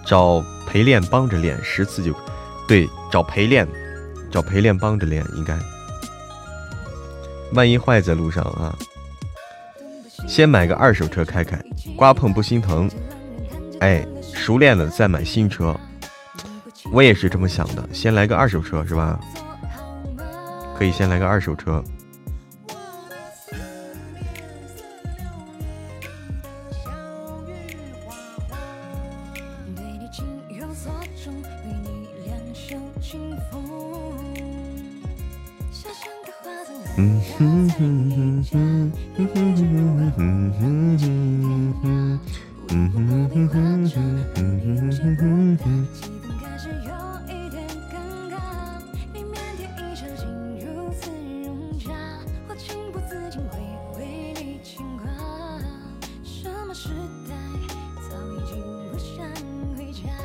[0.06, 2.14] 找陪练帮着练十次就，
[2.68, 3.68] 对，找陪练，
[4.32, 5.58] 找陪练帮着练应该。
[7.54, 8.76] 万一坏在路上啊，
[10.26, 11.61] 先买个二手车开开，
[11.95, 12.89] 刮碰不心疼。
[13.80, 15.78] 哎，熟练了再买新车，
[16.91, 19.20] 我也是这么想的，先来个二手车是吧？
[20.78, 21.84] 可以先来个二手车。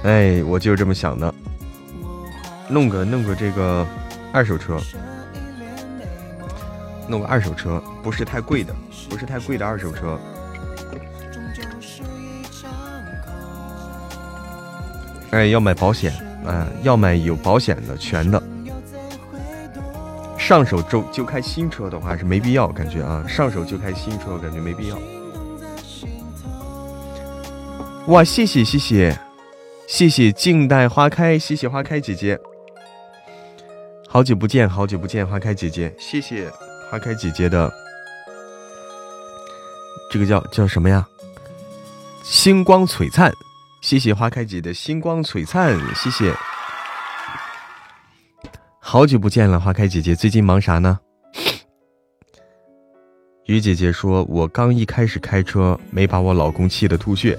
[0.05, 1.33] 哎，我就这么想的，
[2.69, 3.87] 弄个弄个这个
[4.33, 4.81] 二手车。
[7.09, 8.75] 弄个二手车，不是太贵的，
[9.09, 10.19] 不是太贵的二手车。
[15.31, 16.13] 哎，要买保险，
[16.45, 18.43] 啊，要买有保险的，全的。
[20.37, 24.99] 上手就就开新车的话是没必要，感觉啊，上手就开新车，感觉没必要。
[28.09, 29.17] 哇，谢谢谢谢
[29.87, 32.39] 谢谢静待花开，谢谢花开姐姐，
[34.09, 36.51] 好久不见，好久不见，花开姐姐，谢谢。
[36.93, 37.73] 花开姐姐的
[40.11, 41.09] 这个叫叫什么呀？
[42.23, 43.33] 星光璀璨，
[43.81, 46.35] 谢谢花开姐的星光璀璨，谢谢。
[48.79, 51.01] 好久不见了，花开姐姐，最近忙啥呢？
[53.47, 57.39] 雨姐姐说：“我刚一开始开车，没把我老公气得吐血。”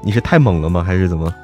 [0.00, 0.84] 你是太猛了吗？
[0.84, 1.34] 还是怎么？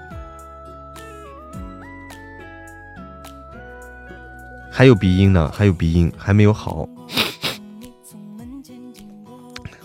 [4.77, 6.89] 还有鼻音呢，还有鼻音，还没有好。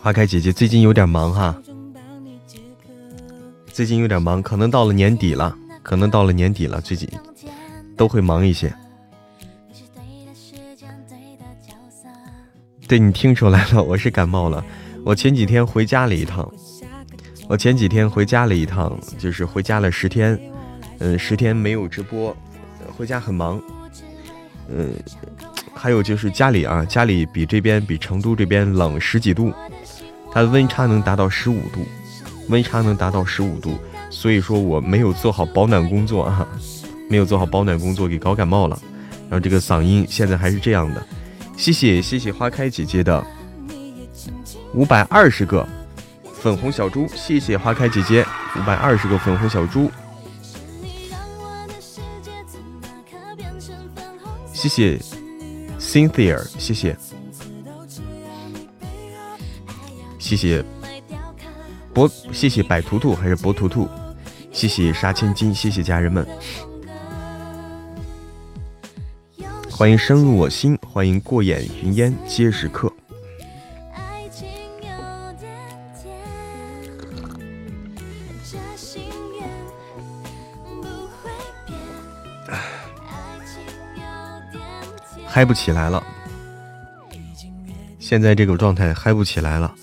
[0.02, 1.56] 花开姐姐最近有点忙哈，
[3.68, 7.08] 最近有点忙，可能到了年底了，可能到了年底了，最近
[7.96, 8.74] 都会忙一些。
[12.88, 14.66] 对你听出来了，我是感冒了。
[15.06, 16.52] 我前几天回家了一趟，
[17.48, 20.40] 我前几天回家了一趟，就是回家了十天，
[20.98, 22.36] 嗯，十天没有直播，
[22.98, 23.62] 回家很忙。
[24.72, 24.94] 嗯，
[25.74, 29.52] 还有就是家里啊，家里比这边比成都这边冷十几度，
[30.32, 31.86] 它的温差能达到十五度，
[32.50, 33.78] 温差能达到十五度，
[34.10, 36.48] 所以说我没有做好保暖工作啊，
[37.10, 38.80] 没有做好保暖工作，给搞感冒了，
[39.30, 41.06] 然后这个嗓音现在还是这样的。
[41.58, 43.26] 谢谢谢谢花开姐姐的
[44.74, 45.68] 五百二十个
[46.40, 49.92] 粉红小猪，谢谢花开姐姐五百二十个粉红小猪。
[54.60, 55.00] 谢谢
[55.80, 56.94] ，Cynthia，谢谢，
[60.20, 60.62] 谢谢，
[61.94, 63.88] 博，谢谢百图图还是博图图，
[64.52, 66.28] 谢谢杀千金，谢谢家人们，
[69.72, 72.92] 欢迎深入我心，欢迎过眼云烟皆是客。
[85.32, 86.04] 嗨不起来了，
[88.00, 89.74] 现在这个状态嗨不起来了，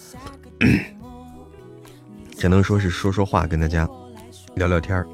[2.37, 3.89] 只能说是说说话，跟大家
[4.57, 5.07] 聊聊天儿。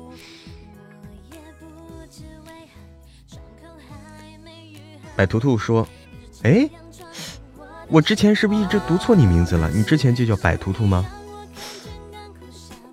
[5.15, 5.87] 白图图说
[6.43, 6.69] ：“哎，
[7.89, 9.71] 我之前是不是一直读错你名字了？
[9.71, 11.07] 你之前就叫白图图吗？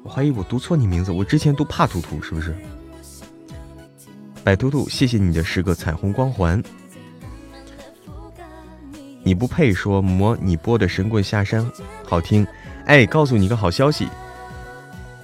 [0.04, 2.54] 我怀疑我读错你名字，我之前读帕图图是不是？”
[4.44, 6.62] 白图图，谢谢你的十个彩虹光环。
[9.30, 11.64] 你不配说魔，你播的《神棍下山》
[12.04, 12.48] 好听，
[12.86, 14.08] 哎，告诉你个好消息，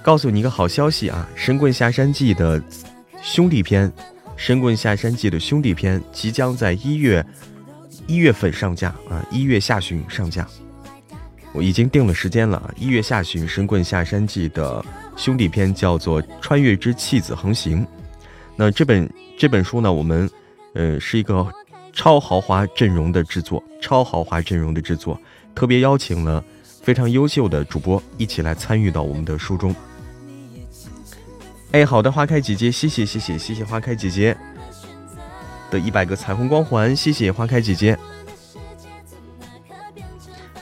[0.00, 2.62] 告诉你个好消息啊，《神棍下山记》的
[3.20, 3.90] 兄弟篇，
[4.36, 7.26] 《神棍下山记》的兄弟篇即将在一月
[8.06, 10.46] 一月份上架啊，一月下旬上架。
[11.52, 14.84] 我已经定了时间了，一月下旬《神棍下山记》的
[15.16, 17.82] 兄弟篇叫做《穿越之弃子横行》。
[18.54, 20.30] 那这本这本书呢，我们
[20.74, 21.44] 呃是一个
[21.96, 25.18] 超豪华阵容的制作，超豪华阵容的制作，
[25.54, 26.44] 特别邀请了
[26.82, 29.74] 非常优秀的主播一起来参与到我们的书中。
[31.72, 34.36] 哎，好的，花开姐姐，谢谢谢谢谢谢花开姐姐
[35.70, 37.98] 的一百个彩虹光环，谢谢花开姐姐。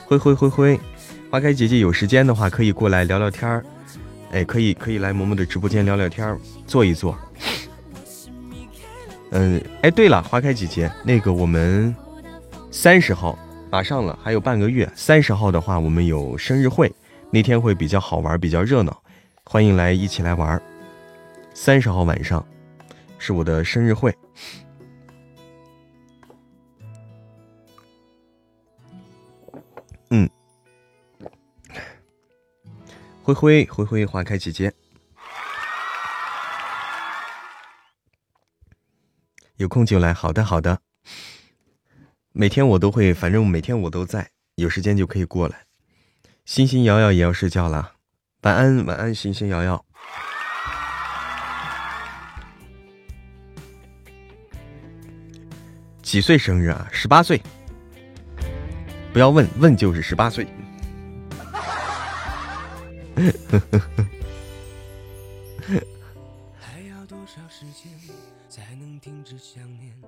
[0.05, 0.79] 灰灰灰灰，
[1.29, 3.65] 花开姐姐有时间的话可以过来聊聊天儿，
[4.31, 7.13] 哎，可以可以来萌萌的直播间聊聊天儿，坐一坐。
[9.37, 11.93] 嗯，哎，对了，花开姐姐，那个我们
[12.71, 13.37] 三十号
[13.69, 14.89] 马上了，还有半个月。
[14.95, 16.89] 三十号的话，我们有生日会，
[17.31, 19.03] 那天会比较好玩，比较热闹，
[19.43, 20.61] 欢迎来一起来玩。
[21.53, 22.45] 三十号晚上
[23.19, 24.15] 是我的生日会。
[30.11, 30.29] 嗯，
[33.21, 34.71] 灰灰灰灰花开姐姐，
[39.57, 40.13] 有空就来。
[40.13, 40.79] 好的好的，
[42.31, 45.65] 每天我都会，反正每天我都在，有时间就可以过来。
[46.45, 47.93] 星星瑶瑶也要睡觉了，
[48.41, 49.85] 晚安晚安，星星瑶瑶。
[56.01, 56.87] 几岁生日啊？
[56.91, 57.41] 十八岁。
[59.11, 60.45] 不要问问就是十八岁。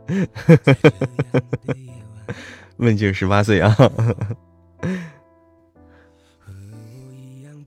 [2.77, 3.75] 问就是十八岁啊！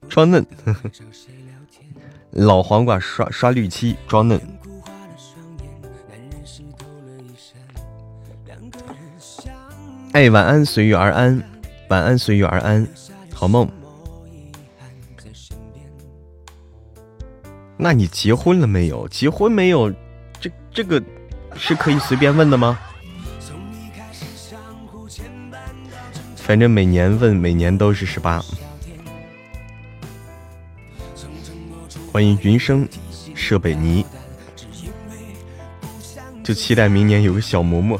[0.09, 0.45] 装嫩，
[2.31, 4.41] 老黄瓜刷刷绿漆装嫩。
[10.13, 11.41] 哎，晚安，随遇而安。
[11.89, 12.87] 晚安，随遇而安，
[13.33, 13.69] 好梦。
[17.77, 19.07] 那你结婚了没有？
[19.07, 19.93] 结婚没有？
[20.39, 21.01] 这这个
[21.57, 22.77] 是可以随便问的吗？
[26.35, 28.43] 反正每年问，每年都是十八。
[32.11, 32.87] 欢迎云生
[33.33, 34.05] 设备尼，
[36.43, 37.97] 就期待明年有个小嬷嬷。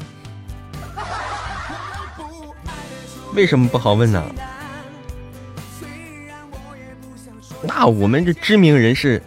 [3.34, 4.24] 为什么不好问呢？
[7.64, 9.22] 那我们这知名人士，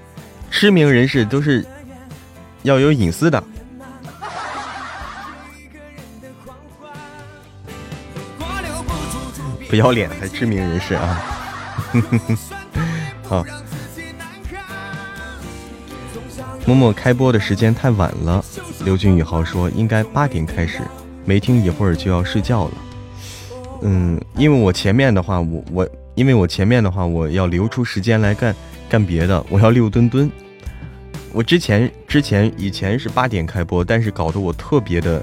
[0.50, 1.64] 知名人士都是
[2.62, 3.42] 要有隐私的。
[9.74, 11.20] 不要脸的知名人士啊！
[13.26, 13.44] 好，
[16.64, 18.44] 默默开播的时间太晚了。
[18.84, 20.78] 刘俊宇豪说应该八点开始，
[21.24, 22.72] 没听一会儿就要睡觉了。
[23.82, 28.54] 嗯，因为我前面的话，我我因为我前面的话，我要留出时间来干
[28.88, 30.30] 干别的，我要溜墩墩。
[31.32, 35.20] 我之前之前以前是八点开播，但是搞得我特别的，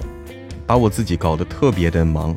[0.67, 2.35] 把我自己搞得特别的忙，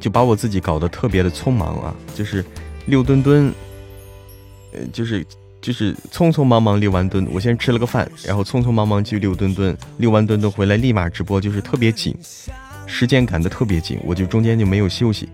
[0.00, 2.44] 就把我自己搞得特别的匆忙啊，就是
[2.86, 3.52] 溜墩墩，
[4.72, 5.24] 呃，就是
[5.60, 12.16] 就是匆匆忙忙溜完墩，我先吃了个饭，然后匆匆忙忙去溜墩墩，溜完墩墩回来立马直播，就是特别紧。
[12.86, 15.28] 时间赶得特别紧，我就中间就没有休息，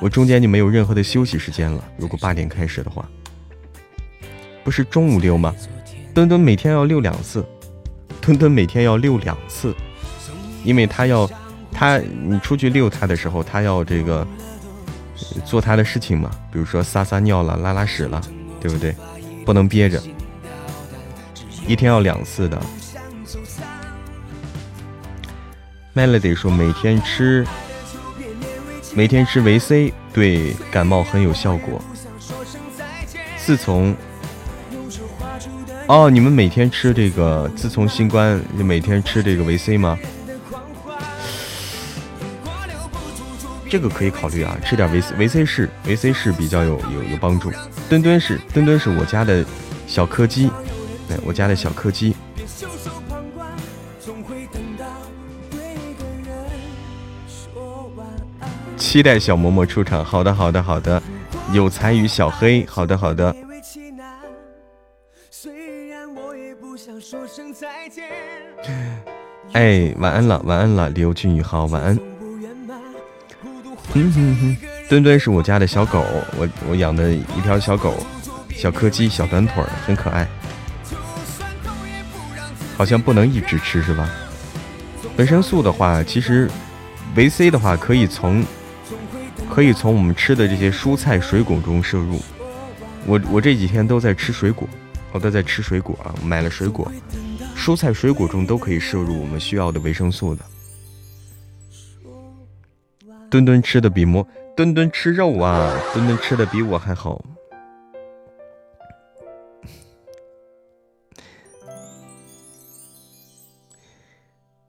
[0.00, 1.84] 我中间就没有任何的休息时间了。
[1.96, 3.08] 如果八点开始的话，
[4.64, 5.54] 不是中午溜吗？
[6.12, 7.44] 墩墩每天要溜两次，
[8.20, 9.72] 墩墩每天要溜两次，
[10.64, 11.30] 因为他要
[11.78, 14.26] 他你出去遛他的时候，他要这个
[15.44, 18.18] 做他的事情嘛，比如说撒撒尿了、拉拉屎了，
[18.58, 18.96] 对不对？
[19.44, 20.02] 不能憋着，
[21.66, 22.58] 一天要两次的。
[25.94, 27.46] Melody 说：“每天吃，
[28.94, 31.80] 每天吃维 C 对感冒很有效果。
[33.36, 33.94] 自从
[35.86, 39.98] 哦，你们每天吃这个，自从新冠就每天吃这个维 C 吗？
[43.68, 47.50] 这个可以考虑啊，吃点维 C，维 C 是维 C 是比较有有有帮助。
[47.88, 49.44] 墩墩是墩墩是我家的
[49.86, 50.50] 小柯基，
[51.08, 52.14] 对，我家的小柯基。”
[58.76, 60.04] 期待小嬷嬷出场。
[60.04, 61.02] 好的，好的，好的。
[61.52, 62.64] 有才与小黑。
[62.66, 63.34] 好的，好的。
[69.52, 71.98] 哎，晚安了，晚安了，刘俊宇好，晚安。
[73.98, 74.56] 嗯哼哼，
[74.88, 76.04] 墩墩是我家的小狗，
[76.36, 77.94] 我我养的一条小狗，
[78.54, 80.28] 小柯基，小短腿，很可爱。
[82.76, 84.08] 好像不能一直吃是吧？
[85.16, 86.50] 维生素的话，其实。
[87.14, 88.44] 维 C 的话，可以从
[89.48, 92.20] 可以从我们吃的这些蔬菜水果中摄入。
[93.06, 94.68] 我我这几天都在吃水果，
[95.12, 96.92] 我都在吃水果啊，买了水果，
[97.56, 100.44] 蔬菜水果中都可以摄入我们需要的维生素的。
[103.30, 107.24] 墩墩吃的比魔墩墩吃肉啊，墩墩吃的比我还好。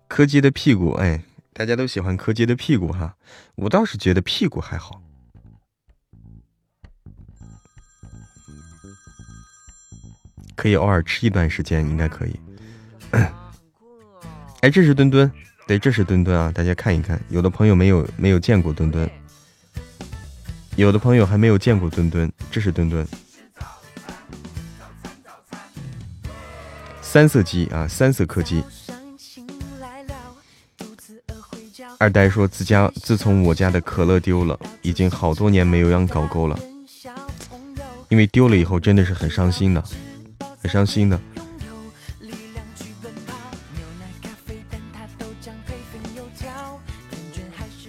[0.08, 1.22] 柯基的屁股，哎，
[1.54, 3.16] 大家都喜欢柯基的屁股哈，
[3.56, 5.00] 我倒是觉得屁股还好，
[10.56, 12.40] 可以偶尔吃一段时间，应该可以。
[14.62, 15.32] 哎，这是墩墩，
[15.68, 19.10] 对，这是墩墩啊，大家看一看，有的朋友没有没有见过墩墩，
[20.78, 23.06] 有的朋友还没有见过墩墩，这是墩墩，
[27.02, 28.64] 三色鸡啊，三色柯基。
[32.00, 36.58] 二呆说：“自家自从我家的可乐丢了，已经好多年没有养狗狗了。
[38.08, 39.84] 因为丢了以后真的是很伤心的，
[40.62, 41.20] 很伤心的。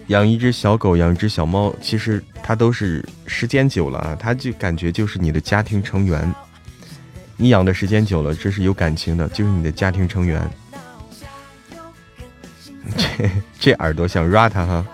[0.09, 6.35] 养一只小狗，养一只小猫，其实它都是时间久了啊，它就感觉就是你的家庭成员。
[7.37, 10.43] 你养的时间久了，这是有感情的，就是你的家庭成员。”
[12.97, 13.31] 这
[13.61, 14.87] 这耳朵像 rat 哈，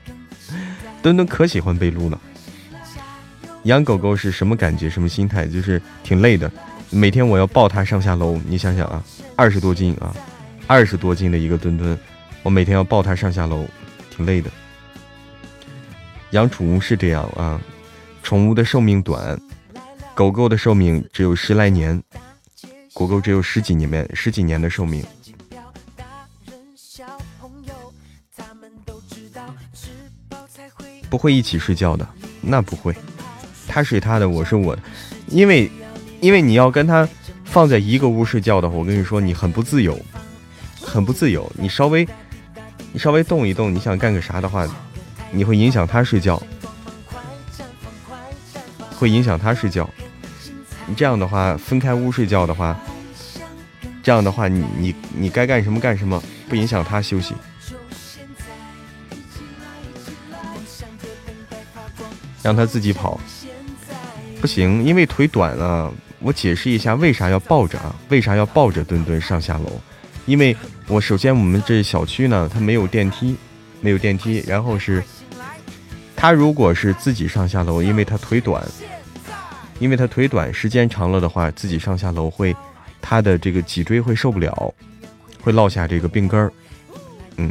[1.00, 2.20] 墩墩可喜欢被撸了。
[3.64, 4.90] 养狗狗是什么感觉？
[4.90, 5.46] 什么心态？
[5.46, 6.52] 就是挺累的，
[6.90, 8.38] 每天我要抱它上下楼。
[8.46, 9.02] 你想想啊，
[9.36, 10.14] 二十多斤啊，
[10.66, 11.98] 二十多斤的一个墩墩，
[12.42, 13.66] 我每天要抱它上下楼，
[14.22, 14.50] 累的。
[16.30, 17.60] 养宠物是这样啊，
[18.22, 19.38] 宠物的寿命短，
[20.14, 22.02] 狗狗的寿命只有十来年，
[22.94, 25.04] 狗狗只有十几年、十几年的寿命。
[31.10, 32.08] 不会一起睡觉的，
[32.40, 32.96] 那不会，
[33.68, 34.82] 他睡他的，我是我的，
[35.28, 35.70] 因为，
[36.22, 37.06] 因为你要跟他
[37.44, 40.00] 放在一个屋睡觉的话，我跟你说，你很不自由，
[40.80, 41.52] 很不自由。
[41.58, 42.08] 你稍微，
[42.92, 44.66] 你稍微动一动，你想干个啥的话，
[45.30, 46.40] 你会影响他睡觉，
[48.96, 49.88] 会影响他睡觉。
[50.86, 52.78] 你这样的话，分开屋睡觉的话，
[54.02, 57.34] 这样的话，你你你该干什么干什么，不影响他休息。
[62.42, 63.18] 让他自己跑，
[64.40, 65.90] 不行，因为腿短了。
[66.18, 67.94] 我解释一下，为啥要抱着啊？
[68.08, 69.80] 为啥要抱着墩墩上下楼？
[70.26, 70.56] 因为
[70.92, 73.34] 我首先我们这小区呢，它没有电梯，
[73.80, 74.44] 没有电梯。
[74.46, 75.02] 然后是，
[76.14, 78.62] 他如果是自己上下楼，因为他腿短，
[79.78, 82.54] 因为他腿短，时间长了的话，自己上下楼会，
[83.00, 84.74] 他的这个脊椎会受不了，
[85.40, 86.52] 会落下这个病根儿。
[87.38, 87.50] 嗯，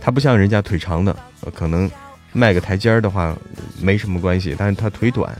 [0.00, 1.16] 他不像人家腿长的，
[1.54, 1.88] 可能。
[2.36, 3.32] 迈个台阶儿的话
[3.80, 5.32] 没什么关系，但是他腿短。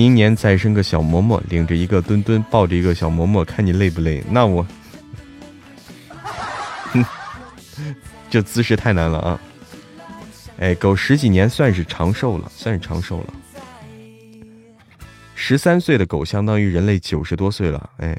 [0.00, 4.24] 明年再生个小嬷嬷，领着一个墩墩，抱着一个小嬷嬷，看你累不累？
[4.30, 4.66] 那我，
[6.08, 7.04] 哼，
[8.30, 9.38] 这姿势太难了啊！
[10.58, 13.34] 哎，狗十几年算是长寿了，算是长寿了。
[15.34, 18.18] 十三岁的狗相当于人类九十多岁了，哎。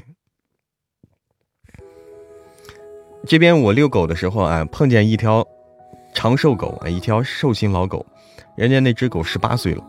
[3.26, 5.44] 这边我遛狗的时候啊，碰见一条。
[6.14, 8.06] 长寿狗啊，一条寿星老狗，
[8.54, 9.82] 人家那只狗十八岁了，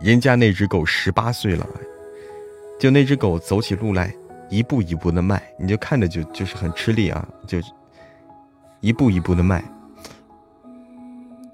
[0.00, 1.66] 人家那只狗十八岁了，
[2.78, 4.14] 就那只狗走起路来
[4.48, 7.58] 一步一步的迈，你就看着就就是很吃力啊，就
[8.80, 9.62] 一步一步的迈。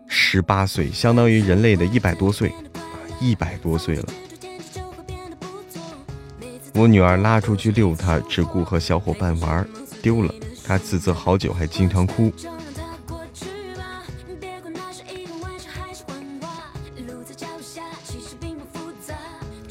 [0.07, 2.53] 十八岁相当于人类的一百多岁，
[3.21, 4.05] 一百多岁了。
[6.73, 9.67] 我女儿拉出去遛它，只顾和小伙伴玩，
[10.01, 10.33] 丢了，
[10.65, 12.33] 她自责好久，还经常哭。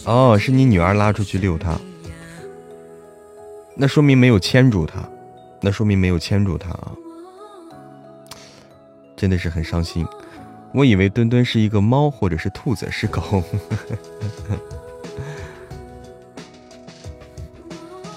[0.05, 1.75] 哦，是你女儿拉出去遛它，
[3.75, 4.99] 那说明没有牵住它，
[5.61, 6.91] 那说明没有牵住它啊，
[9.15, 10.05] 真的是很伤心。
[10.73, 13.43] 我以为墩墩是一个猫或者是兔子，是狗。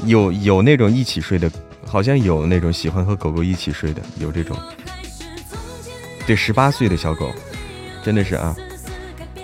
[0.05, 1.51] 有有那种一起睡的，
[1.87, 4.57] 好像有那种喜欢和狗狗一起睡的，有这种。
[6.27, 7.33] 对，十八岁的小狗，
[8.05, 8.55] 真的是啊。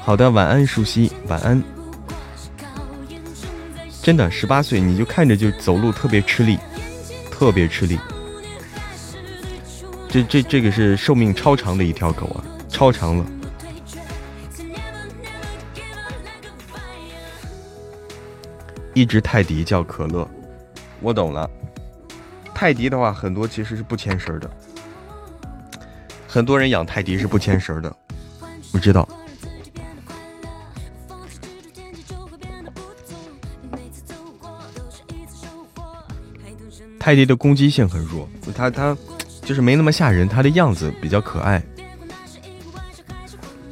[0.00, 1.62] 好的，晚安，舒西，晚安。
[4.04, 6.58] 真的，十八岁你就看着就走路特别吃力，
[7.30, 7.98] 特别吃力。
[10.10, 13.24] 这这这个是寿命超长的一条狗啊，超长了。
[18.92, 20.28] 一只泰迪叫可乐，
[21.00, 21.48] 我懂了。
[22.54, 22.74] 泰。
[22.74, 24.50] 迪的话，很多其实是不牵绳的，
[26.28, 27.96] 很多人养泰迪是不牵绳的，
[28.74, 29.08] 我知道。
[37.04, 38.26] 泰迪的攻击性很弱，
[38.56, 38.96] 它它
[39.42, 41.62] 就是没那么吓人，它的样子比较可爱，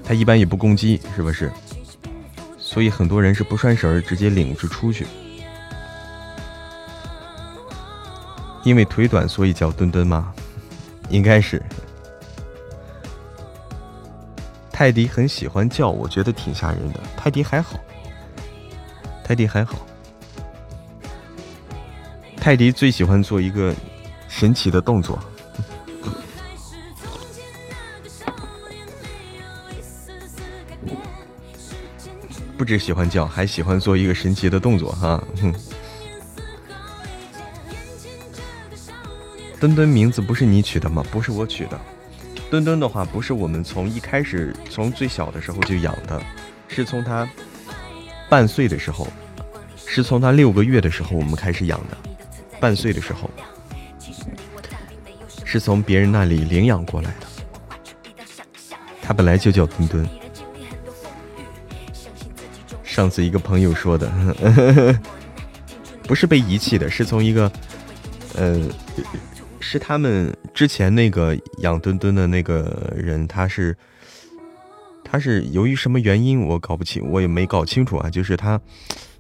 [0.05, 1.51] 它一般也不攻击，是不是？
[2.59, 5.07] 所以很多人是不拴绳直接领着出去。
[8.65, 10.35] 因为腿短，所以叫墩墩吗？
[11.09, 11.63] 应该是。
[14.71, 17.01] 泰迪很喜欢叫，我觉得挺吓人的。
[17.17, 17.81] 泰迪还好，
[19.25, 19.87] 泰迪还好。
[22.43, 23.73] 泰迪最喜欢做一个
[24.27, 25.17] 神奇的动作，
[32.59, 35.23] 不止喜欢叫，还喜欢做一个神奇的动作，哈。
[39.61, 41.07] 墩墩名字不是你取的吗？
[41.13, 41.81] 不是我取的。
[42.51, 46.21] 墩墩的话，不是我们从一开始从最小的时候就养的，
[46.67, 47.25] 是从他
[48.29, 49.07] 半岁的时候，
[49.87, 51.97] 是从他六个月的时候我们开始养的。
[52.63, 53.29] 半岁的时候，
[55.45, 57.27] 是从别人那里领养过来的。
[59.03, 60.09] 他本来就叫墩墩。
[62.85, 64.09] 上次一个朋友说的，
[66.07, 67.51] 不是被遗弃的，是从一个，
[68.37, 68.61] 呃。
[69.65, 73.75] 是他们之前那个养墩墩的那个人，他是，
[75.03, 78.11] 他是由于什么原因我搞不清，我也没搞清楚啊。
[78.11, 78.61] 就是他，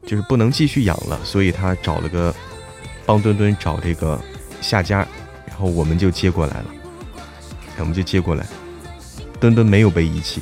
[0.04, 2.34] 就是不能继续养了，所以他找了个
[3.04, 4.20] 帮墩墩找这个
[4.60, 5.06] 下家，
[5.46, 6.66] 然后我们就接过来了，
[7.78, 8.46] 我们就接过来，
[9.40, 10.40] 墩墩没有被遗弃，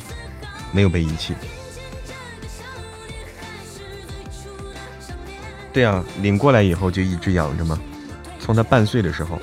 [0.73, 1.35] 没有被遗弃。
[5.73, 7.79] 对啊，领过来以后就一直养着嘛，
[8.39, 9.39] 从他半岁的时候。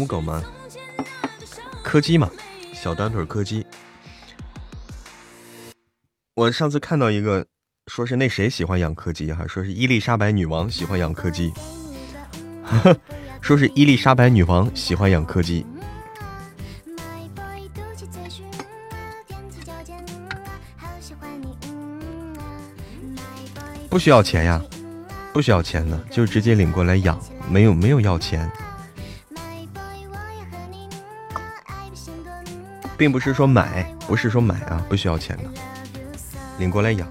[0.00, 0.42] 宠物狗吗？
[1.82, 2.30] 柯基嘛，
[2.72, 3.66] 小短腿柯基。
[6.34, 7.46] 我上次看到一个，
[7.88, 11.52] 说是那谁喜欢养柯基哈，说是伊丽莎白女王喜欢养柯基，
[13.42, 15.66] 说是伊丽莎白女王喜欢养柯基。
[23.90, 24.62] 不需要钱呀，
[25.34, 27.20] 不需要钱的，就直接领过来养，
[27.50, 28.50] 没有没有要钱。
[33.00, 35.44] 并不是说买，不是说买啊，不需要钱的，
[36.58, 37.08] 领过来养。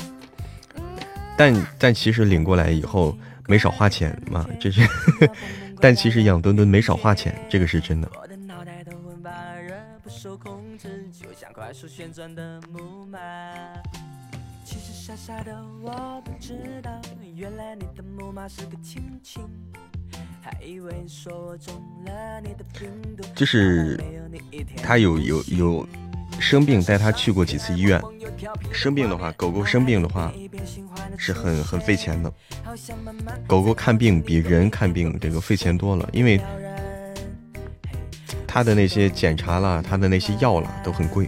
[1.35, 3.17] 但但其实领过来以后
[3.47, 4.87] 没少花钱嘛，这是。
[5.81, 8.07] 但其实养墩墩没少花钱，这个是真的。
[23.35, 23.99] 就是
[24.83, 25.87] 他有有有
[26.39, 28.01] 生病，带他去过几次医院。
[28.71, 30.31] 生病的话，狗狗生病的话
[31.17, 32.31] 是很很费钱的。
[33.47, 36.39] 狗狗看病比人看病这个费钱多了，因为
[38.47, 41.27] 他的那些检查啦，他的那些药啦都很贵。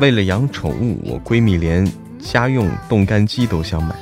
[0.00, 3.94] 为了养宠物，我闺蜜连家用冻干机都想买。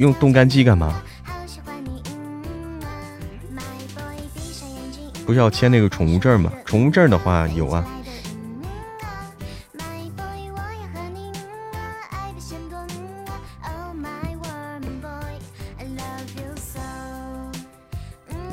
[0.00, 1.02] 用冻干机干嘛？
[5.26, 6.50] 不是要签那个宠物证吗？
[6.64, 7.84] 宠物证的话有啊。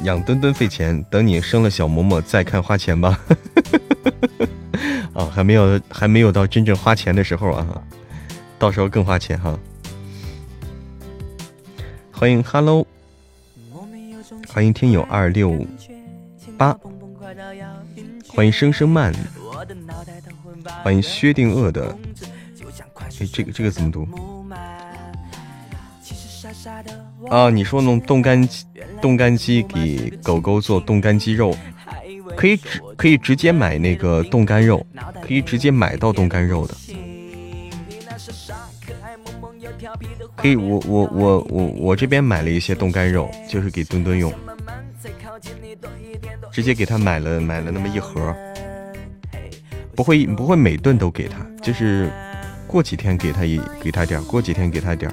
[0.04, 3.18] 养墩墩费钱，等你生了小嬷嬷再看花钱吧。
[5.16, 7.66] 啊，还没有，还没有到真正花钱的时候啊，
[8.60, 9.58] 到时候更花钱哈。
[12.20, 12.88] 欢迎 Hello，
[14.48, 15.64] 欢迎听友二六
[16.58, 16.76] 八，
[18.30, 19.14] 欢迎声声慢，
[20.84, 21.96] 欢迎薛定谔的，
[22.96, 24.08] 哎，这个这个怎么读？
[27.30, 28.50] 啊，你说弄冻干
[29.00, 31.56] 冻干机给狗狗做冻干鸡肉，
[32.36, 34.84] 可以直可以直接买那个冻干肉，
[35.22, 36.74] 可以直接买到冻干肉的。
[40.38, 44.32] 可以，我我我我我这边买了一些冻干肉，就是给墩墩用，
[46.52, 48.34] 直接给他买了买了那么一盒，
[49.96, 52.12] 不会不会每顿都给他，就是
[52.68, 55.12] 过几天给他一给他点过几天给他点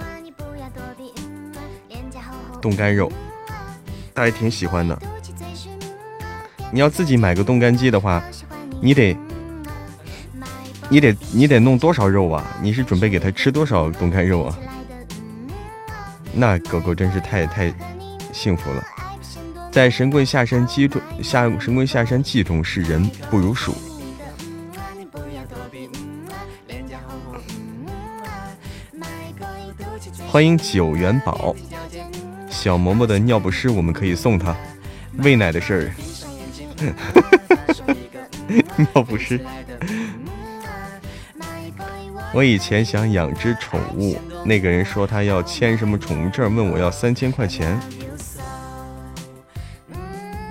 [2.60, 3.10] 冻干肉，
[4.12, 4.96] 大家挺喜欢的。
[6.70, 8.22] 你要自己买个冻干机的话，
[8.82, 9.16] 你得
[10.90, 12.44] 你得你得弄多少肉啊？
[12.60, 14.58] 你是准备给他吃多少冻干肉啊？
[16.36, 17.72] 那狗狗真是太太
[18.32, 18.84] 幸福了。
[19.70, 23.74] 在神棍下山记中，下神棍下山记中是人不如鼠。
[30.26, 31.54] 欢迎九元宝，
[32.50, 34.56] 小嬷嬷的尿不湿我们可以送他。
[35.18, 35.94] 喂奶的事
[36.76, 36.94] 儿，
[38.92, 39.40] 尿不湿。
[42.34, 47.80] 我以前想养只宠物，那个人说他要签什么宠物证，问我要三千块钱。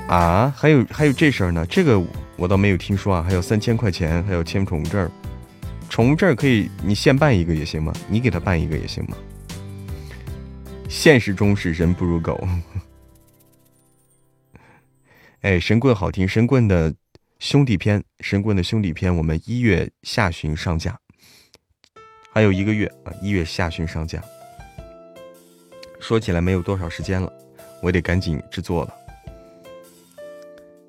[0.08, 2.02] 啊，还有还有这事儿呢，这个
[2.38, 3.22] 我倒没有听说啊。
[3.22, 5.12] 还有三千块钱，还有签宠物证，
[5.90, 7.92] 宠物证可以你现办一个也行吗？
[8.08, 9.18] 你给他办一个也行吗？
[10.88, 12.48] 现实中是人不如狗。
[15.42, 16.96] 哎，神棍好听，神棍的
[17.40, 20.98] 兄弟篇，神棍的兄弟篇，我们一月下旬上架，
[22.34, 24.20] 还有一个月啊，一月下旬上架。
[26.00, 27.32] 说起来没有多少时间了，
[27.82, 28.94] 我得赶紧制作了。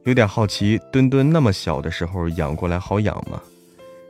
[0.05, 3.41] 有点好奇，墩墩那么小的时候养过来好养吗？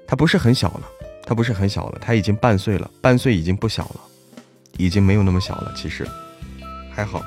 [0.06, 0.82] 它不是很小了，
[1.24, 4.00] 它不是很小了，它已经半岁了，半岁已经不小了。
[4.76, 6.04] 已经没有那么小了，其实
[6.92, 7.22] 还好。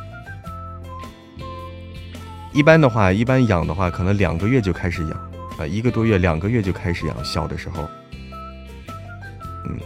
[2.54, 5.12] 一般的话，一般养的话，可能两个月就开始养，
[5.58, 7.24] 啊，一个多月、两个月就开始养。
[7.24, 7.88] 小的时候，
[9.66, 9.80] 嗯，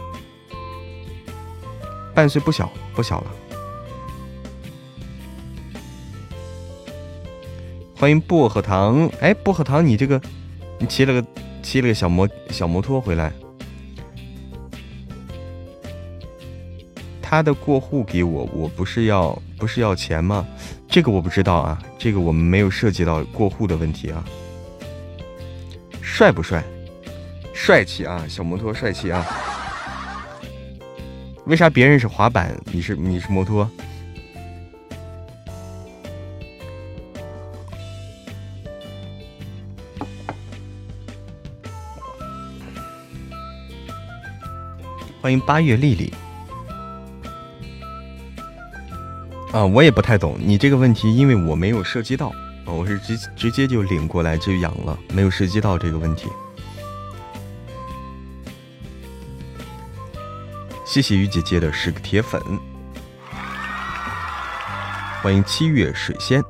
[2.14, 3.30] 半岁不小，不小了。
[7.96, 10.20] 欢迎薄荷糖，哎，薄荷糖，你这个，
[10.78, 11.26] 你骑了个
[11.62, 13.32] 骑了个小摩小摩托回来。
[17.20, 20.46] 他的过户给我，我不是要不是要钱吗？
[20.88, 24.22] 这个我不知道啊，这个我们没有涉及到过户的问题啊。
[26.02, 26.62] 帅不帅？
[27.54, 29.24] 帅气啊，小摩托帅气啊。
[31.46, 33.68] 为啥别人是滑板，你是你是摩托？
[45.20, 46.12] 欢迎八月丽丽。
[49.52, 52.28] 啊，我也不太懂你这个问题，因为我没有涉及到
[52.64, 56.28] 啊，我是直直接就领过来就养了，没有涉及到这个问题。
[60.92, 62.38] 谢谢鱼姐姐的十个铁粉，
[65.22, 66.44] 欢迎七月水仙。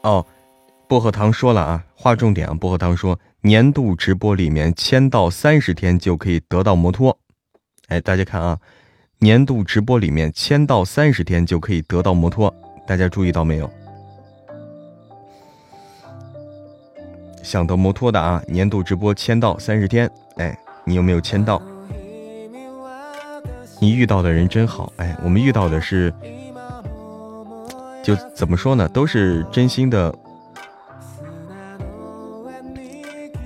[0.00, 0.24] 哦，
[0.88, 7.18] 薄荷糖说了啊，划重点啊，薄荷糖说年度直播里面签到三十天就可以得到摩托，
[7.88, 8.58] 哎，大家看啊。
[9.18, 12.50] 年度直播里面签到三十天就可以得到摩托，
[12.86, 13.70] 大家注意到没有？
[17.42, 20.58] 想得摩托的啊，年度直播签到三十天，哎，
[20.90, 21.62] 你有没有签到？
[23.78, 26.12] 你遇到的人真好，哎，我们遇到的是，
[28.02, 30.12] 就怎么说呢，都是真心的，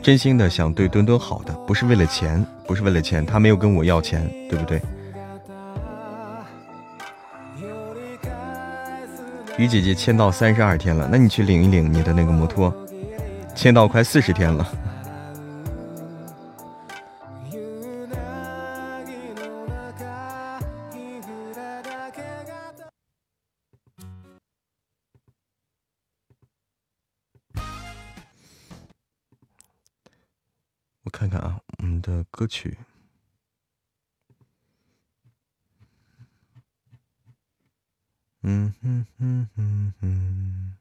[0.01, 4.81] 真心的想对墩墩好的，不是为了钱，不是为了钱，他没有跟我要钱，对不对？
[9.59, 12.75] 于姐姐签到三十二天了，那你去领一领你的那个摩托，
[13.55, 14.67] 签到快四十天了。
[31.17, 32.77] 看看啊，我们的歌曲。
[38.43, 40.77] 嗯哼哼哼哼，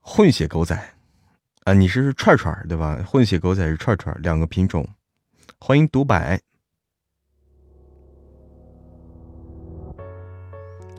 [0.00, 0.94] 混血狗仔
[1.64, 3.02] 啊，你是串串对吧？
[3.02, 4.88] 混血狗仔是串串，两个品种。
[5.58, 6.40] 欢迎独白，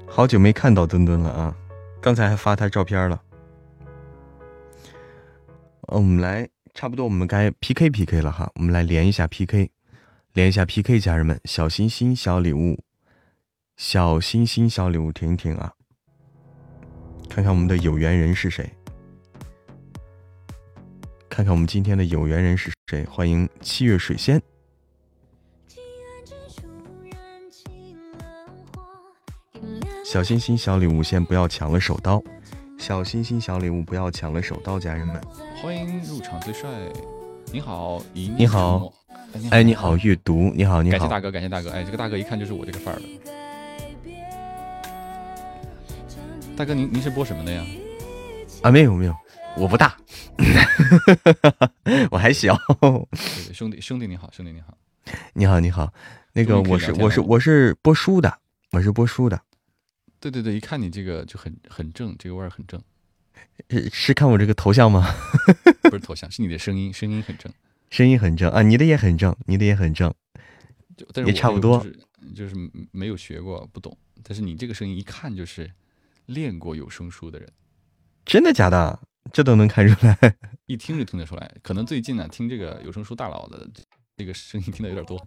[0.09, 1.55] 好久没看到墩墩了啊！
[2.01, 3.23] 刚才还发他照片了。
[5.91, 9.71] 我们来，差不多我们该 PK PK 了哈，我们来连一下 PK。
[10.33, 12.79] 连一下 PK，家人们，小心心小礼物，
[13.75, 15.73] 小心心小礼物，停一停啊！
[17.27, 18.71] 看看我们的有缘人是谁？
[21.27, 23.03] 看看我们今天的有缘人是谁？
[23.03, 24.41] 欢迎七月水仙。
[30.05, 32.23] 小心心小礼物，先不要抢了手刀。
[32.81, 35.21] 小心心、小礼物不要抢了手到，家人们。
[35.61, 36.67] 欢迎入场最帅，
[37.51, 38.91] 你好，你好，
[39.51, 43.05] 哎，你好，阅读，你好，你好，感谢大哥，感谢大哥，哎，这个大哥一看就是我这个范儿的。
[46.57, 47.63] 大哥，您您是播什么的呀？
[48.63, 49.15] 啊，没有没有，
[49.55, 49.95] 我不大，
[52.09, 52.57] 我还小。
[53.53, 54.75] 兄弟兄弟你好，兄弟你好，
[55.33, 55.93] 你好你好，
[56.33, 58.39] 那个我是我是我是播书的，
[58.71, 59.39] 我是播书的。
[60.21, 62.81] 对对对，一看你这个就很很正，这个味儿很正。
[63.69, 65.05] 是是看我这个头像吗？
[65.83, 67.51] 不是头像，是你的声音，声音很正，
[67.89, 68.61] 声音很正啊！
[68.61, 70.13] 你的也很正，你的也很正，
[70.95, 71.85] 就但是也差不多。
[72.35, 72.55] 就是
[72.91, 73.97] 没有学过，不懂。
[74.23, 75.69] 但是你这个声音一看就是
[76.27, 77.51] 练过有声书的人。
[78.23, 78.99] 真的假的？
[79.33, 80.17] 这都能看出来？
[80.67, 81.51] 一听就听得出来。
[81.63, 83.67] 可能最近呢，听这个有声书大佬的
[84.15, 85.17] 这个声音听的有点多，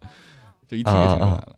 [0.69, 1.57] 就一听就听出来了。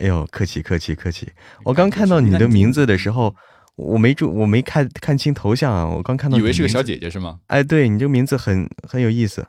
[0.00, 1.30] 哎呦，客气客气客气！
[1.62, 3.36] 我刚看到你的名字的时候，
[3.76, 5.86] 我没注，我没看看清头像啊。
[5.86, 7.40] 我刚看到，以为是个小姐姐是吗？
[7.48, 9.42] 哎，对你这个名字很很有意思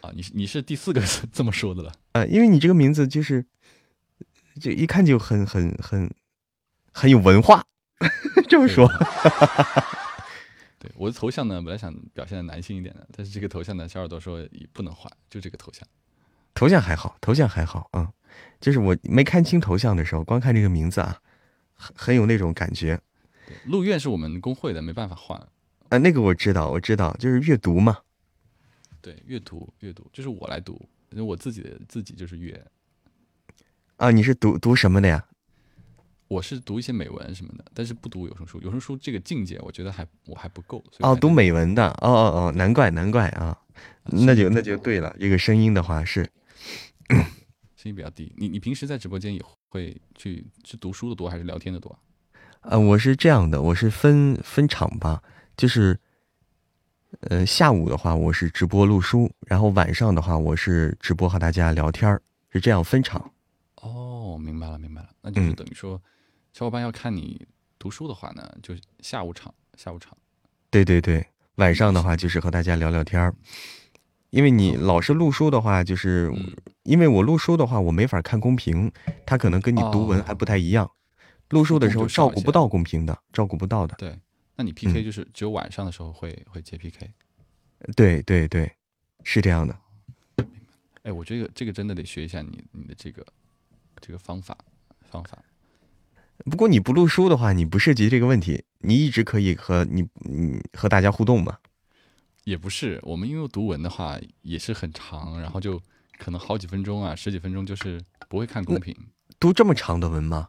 [0.00, 0.10] 啊！
[0.14, 1.92] 你你是第四个 这么说的了？
[2.12, 3.44] 呃，因为你这个名字就是，
[4.58, 6.10] 就一看就很很很
[6.92, 7.62] 很有文化，
[8.48, 8.88] 这么说。
[10.80, 14.40] 对我的头像呢，本来想表现的男性一点的，但是这个头像呢，小耳朵说
[14.72, 15.86] 不能换，就这个头像。
[16.54, 18.08] 头像还好，头像还好啊。
[18.60, 21.18] 就是我没看清头像的时候，光看这个名字啊，
[21.74, 23.00] 很很有那种感觉。
[23.64, 25.40] 陆院是我们工会的，没办法换。
[25.88, 27.98] 啊，那个我知道，我知道，就是阅读嘛。
[29.00, 30.80] 对，阅读，阅读，就是我来读，
[31.16, 32.62] 我自己的自己就是阅。
[33.96, 35.24] 啊，你是读读什么的呀？
[36.28, 38.60] 我是读一些美文什么的，但是不读有声书。
[38.60, 40.84] 有声书这个境界，我觉得还我还不够。
[41.00, 43.58] 哦，读美文的，哦哦哦，难怪难怪啊，
[44.04, 45.16] 那就那就对了。
[45.18, 46.30] 这个声音的话是。
[47.80, 51.98] 声音比较低，你你平时在直播间也会去去读书的多还是聊天的多？
[52.60, 55.22] 呃，我是这样的，我是分分场吧，
[55.56, 55.98] 就是，
[57.20, 62.20] 呃，下午的话我是直播录书，然后晚上的话我是直播和大家聊天儿
[62.50, 63.32] 是这样分场。
[63.76, 65.98] 哦，明白了明白了，那就是等于说，
[66.52, 67.46] 小伙伴要看你
[67.78, 70.14] 读书的话呢，就下午场下午场。
[70.68, 73.32] 对对对，晚上的话就是和大家聊聊天
[74.30, 76.32] 因为你老是录书的话，就是
[76.84, 78.90] 因为我录书的话，我没法看公屏，
[79.26, 80.90] 它可能跟你读文还不太一样。
[81.50, 83.94] 录书的时候照顾不到公屏的，照顾不到的。
[83.98, 84.16] 对，
[84.54, 87.10] 那你 PK 就是只有晚上的时候会会接 PK。
[87.96, 88.70] 对对对，
[89.24, 89.76] 是这样的。
[91.02, 93.26] 哎，我这个这个真的得学一下你你的这个
[94.00, 94.56] 这个方法
[95.10, 95.42] 方法。
[96.44, 101.58] 不过你不录书的话，你不涉及这个问题，你一直可以和你你和大家互动嘛。
[102.50, 105.80] 也不是，我们因为读文的话也是很长，然后就
[106.18, 108.92] 可能好几分钟啊，十几分钟，就是不会看公屏。
[109.38, 110.48] 读这么长的文吗？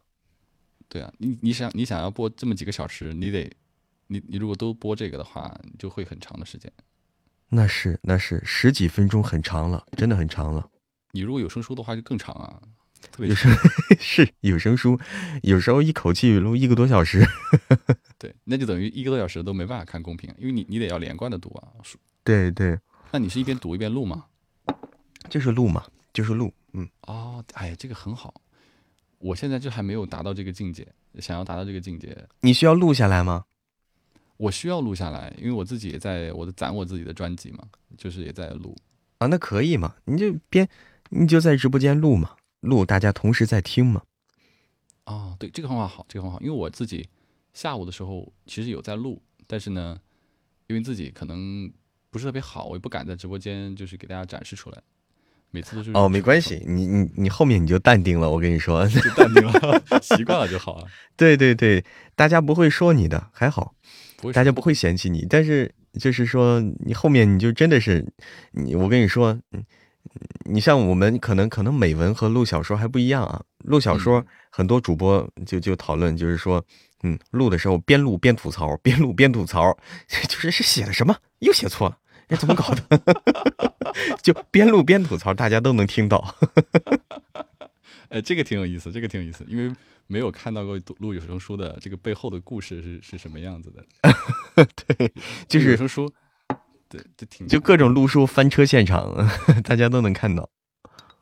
[0.89, 3.47] 对啊，你你想你想要播这么几个小时，你得
[4.07, 6.71] 你你如果都播这个的话，就会很长的时间。
[7.49, 10.67] 那是那是十几分钟很长了，真的很长了。
[11.11, 12.59] 你如果有声书的话就更长啊，
[13.09, 13.51] 特别有声
[13.99, 14.99] 是有声书，
[15.43, 17.25] 有时候一口气录一个多小时。
[18.19, 21.67] 对，那就等于一个多小时都没办法看公屏，因为你你得要连贯的读啊。
[22.23, 22.77] 对对，
[23.11, 24.25] 那你是一边读一边录吗？
[25.29, 26.53] 就是录嘛，就是录。
[26.73, 26.87] 嗯。
[27.01, 28.33] 哦，哎呀，这个很好。
[29.17, 30.87] 我现在就还没有达到这个境界，
[31.19, 33.45] 想要达到这个境界，你需要录下来吗？
[34.37, 37.63] 我需要录下来，因为我自己也在我的攒我自己的专辑嘛，
[37.97, 38.75] 就是也在录。
[39.19, 39.95] 啊，那可以嘛？
[40.05, 40.67] 你就边
[41.09, 42.31] 你就在直播间录嘛，
[42.61, 44.01] 录大家同时在听嘛。
[45.05, 47.09] 哦，对，这个方法好，这个方法，因为我自己。
[47.53, 49.99] 下午的时候其实有在录，但是呢，
[50.67, 51.69] 因为自己可能
[52.09, 54.77] 不是特别好，我也不敢在直播间就是给大家展示出来。
[55.49, 60.87] 每次都是哦，没关系，你你你后面你就淡定了，我跟你说， 就淡定了，习惯了就好了。
[61.17, 61.83] 对对对，
[62.15, 63.75] 大家不会说你的，还好，
[64.33, 65.27] 大家不会嫌弃你。
[65.29, 68.13] 但是就是说，你后面你就真的是
[68.51, 69.37] 你，我跟你说，
[70.45, 76.63] 你像我们可能可能美文和录小说还不一样啊，录小说很多主播就就讨论，就是说。
[77.03, 79.75] 嗯，录的时候边录边吐槽，边录边吐槽，
[80.29, 81.97] 就是是写的什么又写错了，
[82.27, 82.83] 哎怎么搞的？
[84.21, 86.35] 就边录边吐槽，大家都能听到。
[88.09, 93.83] 哎，这个挺有意思，这个挺有意思，因为没有看到过录有声书的这个背后的故事是是什么样子的。
[94.85, 95.11] 对，
[95.49, 96.07] 就是有声书，
[96.91, 99.15] 对，就挺就各种路书翻车现场，
[99.63, 100.47] 大家都能看到，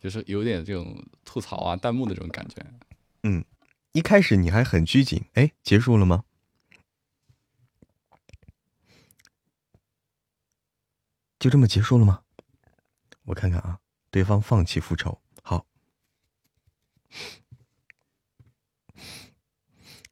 [0.01, 2.55] 就是有点这种吐槽啊、弹幕的这种感觉。
[3.23, 3.45] 嗯。
[3.91, 6.23] 一开始你还很拘谨，哎，结束了吗？
[11.39, 12.21] 就这么结束了吗？
[13.23, 13.79] 我看看啊，
[14.11, 15.65] 对方放弃复仇，好，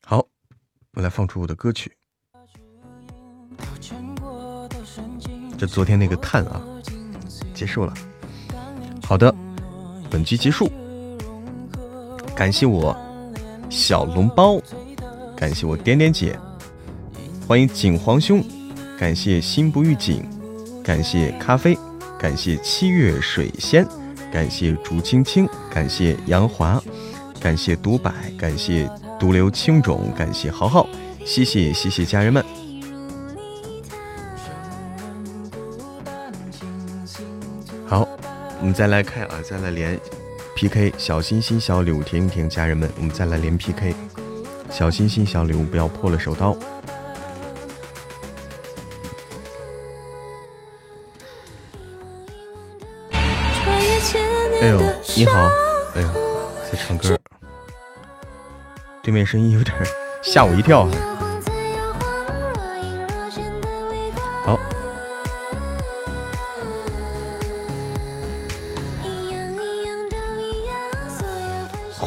[0.01, 0.27] 好，
[0.93, 1.95] 我来放出我的歌曲。
[5.57, 6.61] 这昨天那个碳啊，
[7.53, 7.93] 结束了。
[9.03, 9.33] 好的，
[10.09, 10.69] 本局结束。
[12.35, 12.95] 感谢我
[13.69, 14.61] 小笼包，
[15.35, 16.37] 感谢我点点姐，
[17.47, 18.43] 欢迎景皇兄，
[18.99, 20.23] 感谢心不预警，
[20.83, 21.75] 感谢咖啡，
[22.19, 23.83] 感谢七月水仙，
[24.31, 26.79] 感谢竹青青，感谢杨华，
[27.39, 28.87] 感谢独白，感谢
[29.19, 30.87] 独留青冢，感谢豪豪，
[31.25, 32.66] 谢谢谢谢家人们。
[38.59, 39.99] 我们再来看啊，再来连。
[40.55, 40.91] P.K.
[40.97, 43.93] 小心心、小礼物、停一停家人们，我们再来连 P.K.
[44.71, 46.57] 小心心、小礼物，不要破了手刀。
[54.59, 54.81] 哎呦，
[55.15, 55.47] 你好，
[55.93, 56.09] 哎呦，
[56.71, 57.15] 在唱歌，
[59.03, 59.77] 对面声音有点
[60.23, 60.87] 吓我一跳。
[64.43, 64.59] 好。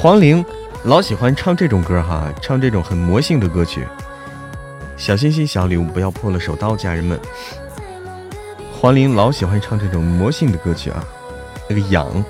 [0.01, 0.43] 黄龄
[0.85, 3.87] 老喜欢唱这种歌哈，唱这种很魔性的歌曲。
[4.97, 7.21] 小心心、小礼物，不要破了手刀，家人们。
[8.73, 11.05] 黄龄老喜欢唱这种魔性的歌曲啊，
[11.69, 12.25] 那个痒。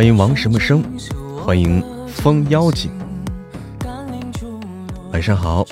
[0.00, 0.82] 欢迎王什么生，
[1.44, 2.90] 欢迎风妖精，
[5.12, 5.62] 晚上好。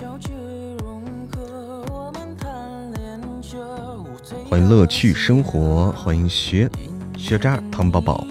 [4.47, 6.71] 欢迎乐趣生活，欢迎学
[7.17, 8.27] 学渣糖宝宝。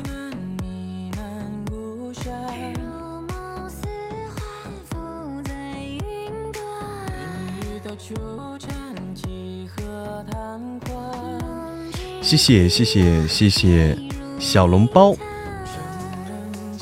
[12.22, 13.98] 谢谢谢谢谢谢
[14.38, 15.16] 小笼包。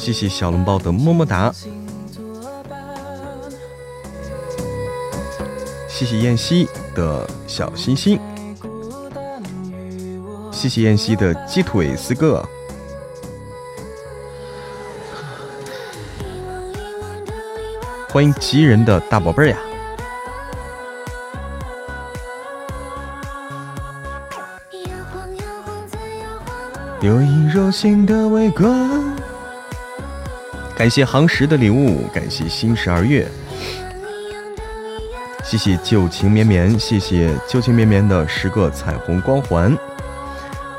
[0.06, 1.51] 谢谢小笼包的么么哒，
[5.89, 8.20] 谢谢燕西的小心心，
[10.51, 12.47] 谢谢燕西的鸡腿四个，
[18.10, 19.58] 欢迎吉人的大宝贝呀！
[27.01, 28.95] 有一柔情的微光。
[30.78, 33.26] 感谢航石的礼物，感谢新十二月，
[35.41, 39.76] 谢谢旧情绵绵，谢谢旧情绵绵的十个彩虹光环，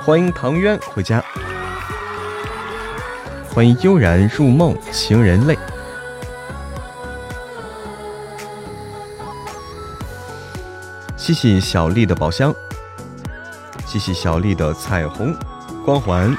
[0.03, 1.25] 欢迎唐渊回家，
[3.49, 5.59] 欢迎悠然入梦情人泪，
[11.17, 12.55] 谢谢小丽的宝箱，
[13.87, 15.35] 谢谢小丽的彩虹
[15.87, 16.37] 光环。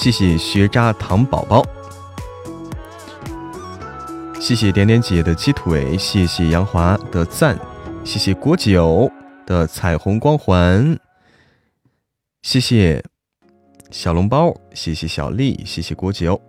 [0.00, 1.60] 谢谢学渣糖宝宝，
[4.40, 7.58] 谢谢点点姐的鸡腿，谢谢杨华的赞，
[8.04, 9.10] 谢谢果酒
[9.44, 10.96] 的彩虹光环，
[12.42, 13.04] 谢谢
[13.90, 16.40] 小笼包，谢谢小丽，谢谢果酒。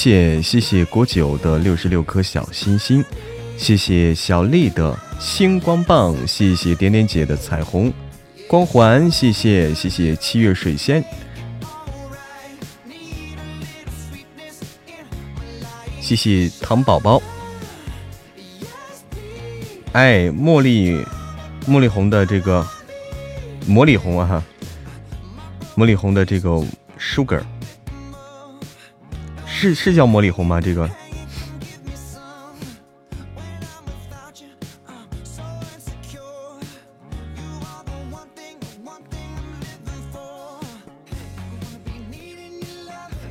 [0.00, 3.04] 谢谢谢谢果酒的六十六颗小心心，
[3.56, 7.92] 谢谢小丽的星光棒，谢谢点点姐的彩虹
[8.46, 11.02] 光环，谢谢谢谢七月水仙，
[16.00, 17.20] 谢谢糖宝宝，
[19.90, 21.04] 哎，茉莉
[21.66, 22.64] 茉莉红的这个
[23.68, 24.42] 茉莉红啊哈，
[25.76, 26.50] 茉莉红的这个
[27.00, 27.42] sugar。
[29.60, 30.60] 是是叫魔力红吗？
[30.60, 30.88] 这个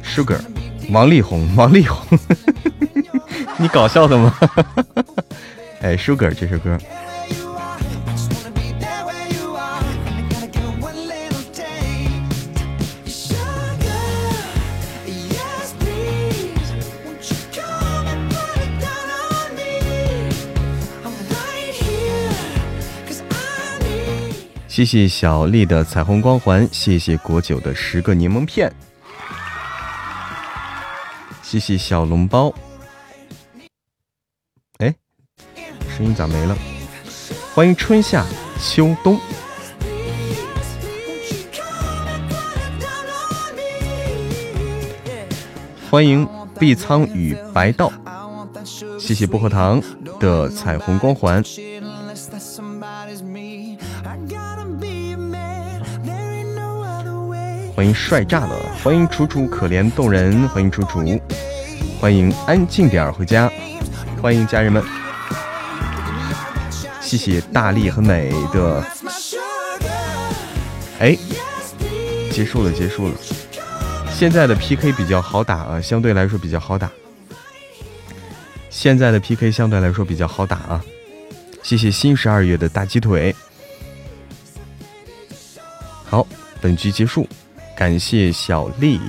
[0.04, 0.38] ，Sugar，
[0.90, 2.20] 王力宏，王力宏，
[3.56, 4.38] 你搞笑的吗？
[5.80, 6.78] 哎，Sugar 这首歌。
[24.78, 28.72] 谢谢小丽的彩虹光环，谢谢果酒的十个柠檬片，
[31.42, 32.54] 谢谢小笼包。
[34.78, 34.94] 哎，
[35.98, 36.56] 声音咋没了？
[37.56, 38.24] 欢迎春夏
[38.62, 39.20] 秋冬，
[45.90, 46.30] 欢迎
[46.60, 47.92] 碧苍与白道，
[49.00, 49.82] 谢谢薄荷糖
[50.20, 51.44] 的彩虹光环。
[57.78, 58.56] 欢迎帅炸了！
[58.84, 60.50] 欢迎楚楚可怜动人！
[60.50, 61.06] 欢迎楚楚！
[62.02, 63.52] 欢迎安静点回家！
[64.20, 64.84] 欢迎家人们！
[67.00, 68.84] 谢谢大力和美的。
[70.98, 71.16] 哎，
[72.32, 73.14] 结束了，结束了。
[74.12, 76.90] 现在的 PK 比较好打啊，相对来说比较好打。
[78.72, 80.84] 现在的 PK 相对来说比较好打啊。
[81.62, 83.36] 谢谢新十二月的大鸡腿。
[86.06, 86.26] 好，
[86.60, 87.28] 本局结束。
[87.78, 89.00] 感谢小丽，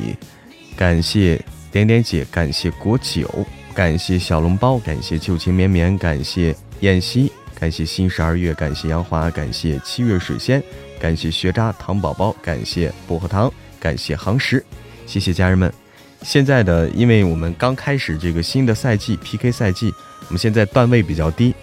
[0.76, 1.42] 感谢
[1.72, 3.26] 点点姐，感谢果酒，
[3.72, 10.62] 感谢小笼包，感谢旧情绵绵，感谢燕西，感谢新十二月，感谢杨华，感谢七月水仙，
[11.00, 13.50] 感谢学渣糖宝宝，感谢薄荷糖，
[13.80, 14.62] 感谢航石，
[15.06, 15.72] 谢谢家人们。
[16.20, 19.90] 现在的，因为我们刚开始这个新的赛季 PK 赛季，
[20.26, 21.54] 我们现在段位比较低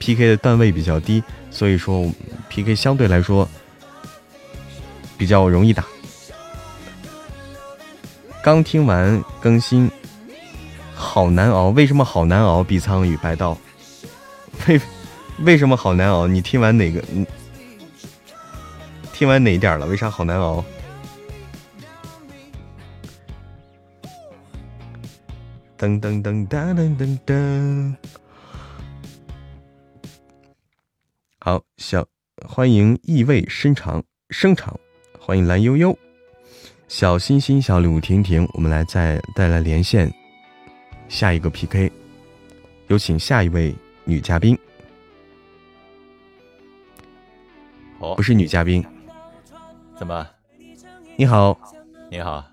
[0.00, 2.10] ，PK 的段位比较低，所以说
[2.48, 3.48] PK 相对来说
[5.16, 5.84] 比较容易打。
[8.42, 9.90] 刚听完更新，
[10.94, 11.68] 好难熬。
[11.68, 12.64] 为什么好难熬？
[12.64, 13.56] 碧苍与白道，
[14.66, 14.80] 为
[15.40, 16.26] 为什么好难熬？
[16.26, 17.04] 你听完哪个？
[17.12, 17.26] 嗯，
[19.12, 19.86] 听完哪一点了？
[19.86, 20.64] 为啥好难熬？
[25.78, 27.94] 噔噔噔噔噔噔噔。
[31.40, 32.06] 好，小
[32.46, 34.80] 欢迎意味深长生长，
[35.18, 35.96] 欢迎蓝悠悠。
[36.90, 40.12] 小星星，小礼物，婷婷，我们来再再来连线
[41.08, 41.90] 下一个 PK，
[42.88, 43.72] 有请下一位
[44.04, 44.58] 女嘉宾。
[48.00, 48.84] 哦，不是女嘉宾，
[49.96, 50.26] 怎么？
[51.16, 51.56] 你好，
[52.10, 52.44] 你好，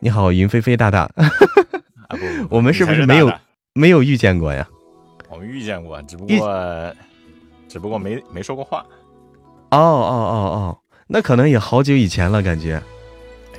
[0.00, 1.04] 你好，云飞飞大大。
[1.14, 2.18] 啊不，
[2.56, 3.32] 我们是不是没有
[3.72, 4.68] 没有遇见过呀？
[5.30, 6.94] 我们遇见过，只不过
[7.68, 8.84] 只不过没没说过话。
[9.70, 12.82] 哦哦哦哦，那可能也好久以前了，感觉。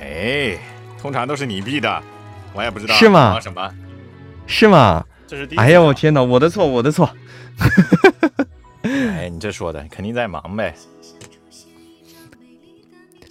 [0.00, 0.58] 哎，
[1.00, 2.02] 通常都是你闭的，
[2.52, 3.38] 我也不知道是吗？
[3.40, 3.74] 什么？
[4.46, 5.04] 是吗？
[5.26, 7.08] 这是第哎呀，我天哪，我的错，我的错。
[8.82, 10.74] 哎，你这说的肯定在忙呗。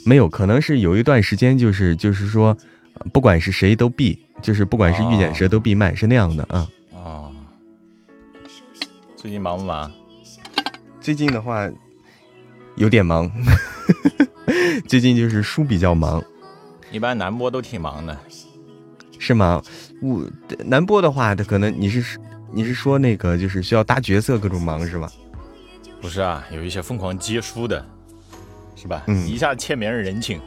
[0.06, 2.56] 没有，可能是有一段时间，就是就是说，
[3.11, 6.68] 不管是谁都闭，就是不管是遇见谁都闭麦，是那样的啊。
[6.91, 7.31] 哦。
[9.15, 9.91] 最近忙不忙？
[11.02, 11.68] 最近的话，
[12.76, 13.31] 有点忙。
[14.88, 16.23] 最近就是书比较忙。
[16.91, 18.18] 一般男播都挺忙的，
[19.19, 19.61] 是吗？
[20.01, 20.23] 我
[20.65, 22.19] 男播的话，他可能你是
[22.51, 25.11] 你是说那个就是需要搭角色各种忙是吧？
[25.99, 27.85] 不是啊，有一些疯狂接书的，
[28.76, 29.03] 是吧？
[29.07, 30.39] 嗯，一下欠别人人情，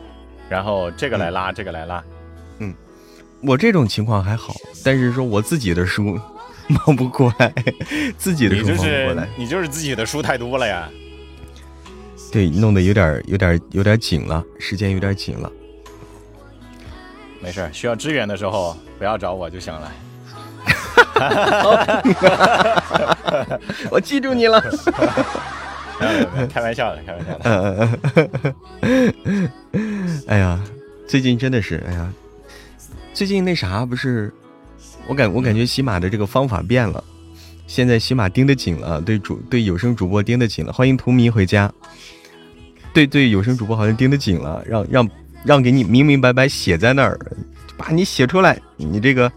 [0.48, 2.02] 然后这个来拉，这个来拉。
[2.58, 2.74] 嗯，
[3.42, 4.54] 我这种情况还好，
[4.84, 6.18] 但是说我自己的书
[6.68, 7.52] 忙不过来，
[8.16, 10.88] 自己的书忙不过来，你就是自己的书太多了呀。
[12.32, 15.50] 对，弄得有点有点有点紧了，时间有点紧了。
[17.42, 19.90] 没事，需要支援的时候不要找我就行了。
[23.90, 24.60] 我记住你了。
[26.52, 27.88] 开玩笑的，开玩笑的。
[30.28, 30.62] 哎呀，
[31.08, 32.12] 最近真的是，哎呀，
[33.14, 34.32] 最近那啥不是，
[35.06, 37.02] 我感我感觉喜马的这个方法变了，
[37.66, 40.72] 现在喜马盯得紧了，对主对有声主播盯得紧了。
[40.72, 41.72] 欢迎图迷回家。
[42.92, 45.08] 对对，有声主播好像盯得紧了，让让。
[45.44, 47.18] 让给你明明白白写在那儿，
[47.76, 48.58] 把你写出来。
[48.76, 49.30] 你这个，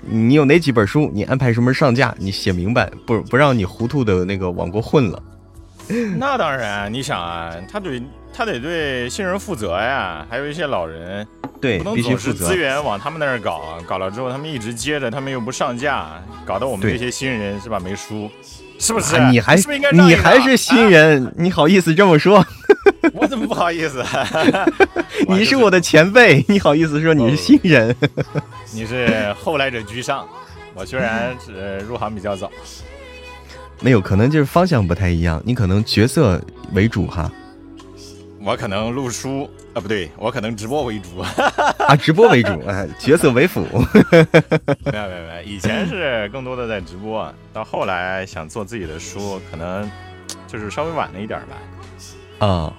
[0.00, 1.10] 你有哪几本书？
[1.12, 2.14] 你安排什么上架？
[2.18, 5.22] 你写明白，不不让你糊涂的那个往过混了。
[6.16, 8.02] 那当然，你想啊，他对
[8.32, 11.26] 他得对新人负责呀，还有一些老人，
[11.60, 18.30] 对，不能总是资源往他们那儿搞，搞了之后他们一直接着，他们又不上架，搞得我们这些新人是吧没书，
[18.82, 19.16] 是不是？
[19.30, 19.54] 你还
[19.92, 22.44] 你还是新人，你好意思这么说？
[23.14, 24.04] 我怎么不好意思？
[25.28, 27.94] 你是我的前辈， 你好意思说你是新人？
[28.72, 30.26] 你是后来者居上，
[30.74, 32.50] 我虽然是入行比较早，
[33.80, 36.42] 没有可能就是方向不太一样，你可能角色
[36.72, 37.30] 为主哈。
[38.44, 41.18] 我可能录书啊，不对，我可能直播为主
[41.86, 43.62] 啊，直播为主，哎，角色为辅。
[44.84, 49.88] 没有没有没有，以前是更多的在直播，到后来想做自己的书，可能
[50.48, 52.46] 就是稍微晚了一点吧。
[52.46, 52.72] 啊，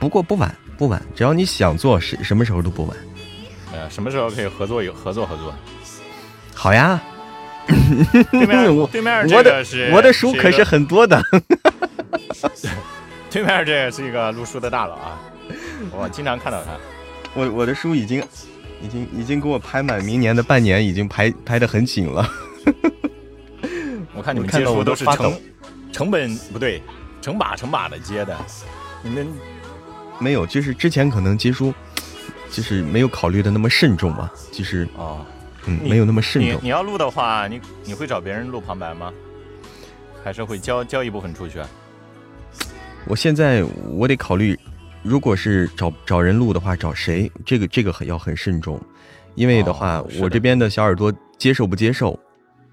[0.00, 2.96] 不过不晚不晚，只要你想做，什什么时候都不晚。
[3.72, 5.54] 呃，什么时候可以合作有合作合作？
[6.54, 7.00] 好呀。
[8.30, 11.20] 对面 对面我的我的书可是很多的。
[13.36, 15.20] 对面这是一个录书的大佬啊，
[15.92, 16.70] 我经常看到他。
[17.34, 18.24] 我我的书已经，
[18.80, 22.26] 已经已经给我拍满明年的半年，已经排排的很紧了。
[24.14, 25.38] 我看你们接书都是成
[25.92, 26.82] 成本不对，
[27.20, 28.34] 成把成把的接的。
[29.02, 29.28] 你们
[30.18, 31.74] 没有，就是之前可能接书，
[32.50, 35.22] 就是没有考虑的那么慎重嘛，就是哦，
[35.66, 36.58] 嗯，没有那么慎重。
[36.62, 39.12] 你要录的话，你你会找别人录旁白吗？
[40.24, 41.60] 还是会交交一部分出去？
[43.08, 44.58] 我现在我得考虑，
[45.02, 47.30] 如果是找找人录的话，找谁？
[47.44, 48.80] 这个这个很要很慎重，
[49.36, 52.18] 因为的话，我这边的小耳朵接受不接受，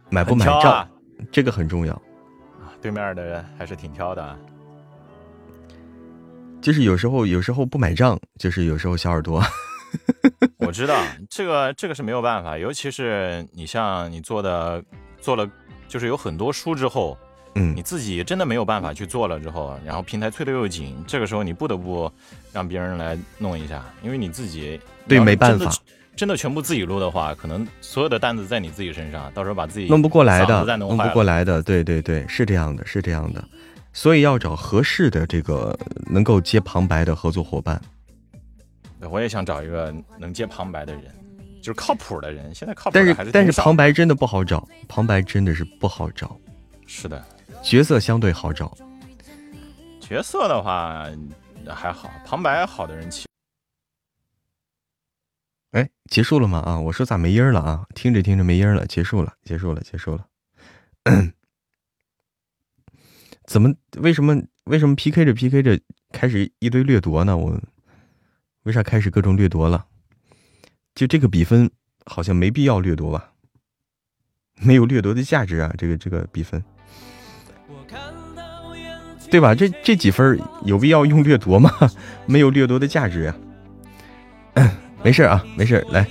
[0.10, 0.88] 买不买账，
[1.32, 2.02] 这个很重要。
[2.82, 4.36] 对面的人还是挺挑的，
[6.60, 9.40] 就是有时候有时候不买账，就是有时候小耳朵。
[10.58, 11.00] 我知道
[11.30, 14.84] 这个这个是没有办法，尤其是你像你做的
[15.22, 15.48] 做了，
[15.88, 17.16] 就是有很多书之后。
[17.56, 22.12] 嗯，你自己真的没有办法去做了之后，然后平台催的又紧，这个时候你不得不
[22.52, 25.72] 让别人来弄一下，因为你自己对没办法，
[26.16, 33.44] 真的全部自己录的话，可能所有的担子在你自己身上，到时候把自己弄不过来的，弄不过来的，对对对，是这样的，是这样的，
[33.94, 35.78] 所以要找合适的这个
[36.08, 37.80] 能够接旁白的合作伙伴。
[39.00, 41.04] 对我也想找一个能接旁白的人，
[41.62, 42.56] 就是靠谱的人。
[42.56, 46.36] 现在靠谱但是但是旁白真的不好找，旁白真的是不好找。
[46.88, 47.24] 是的。
[47.64, 48.78] 角色相对好找，
[50.00, 51.08] 角色的话
[51.70, 53.26] 还好，旁白好的人气。
[55.72, 56.60] 哎，结束了吗？
[56.60, 57.88] 啊，我说咋没音儿了啊？
[57.96, 60.28] 听着听着没音儿了，结束了，结束了，结束了。
[63.48, 63.74] 怎么？
[63.98, 64.44] 为什么？
[64.66, 65.80] 为什么 PK 着 PK 着
[66.12, 67.36] 开始一堆掠夺呢？
[67.36, 67.60] 我
[68.64, 69.88] 为啥开始各种掠夺了？
[70.94, 71.72] 就这个比分
[72.06, 73.34] 好像没必要掠夺吧？
[74.56, 75.74] 没有掠夺的价值啊！
[75.78, 76.64] 这个这个比分。
[79.34, 79.56] 对吧？
[79.56, 81.72] 这这几分有必要用掠夺吗？
[82.28, 83.36] 没有掠夺的价值呀。
[85.02, 86.06] 没事啊，没事，来。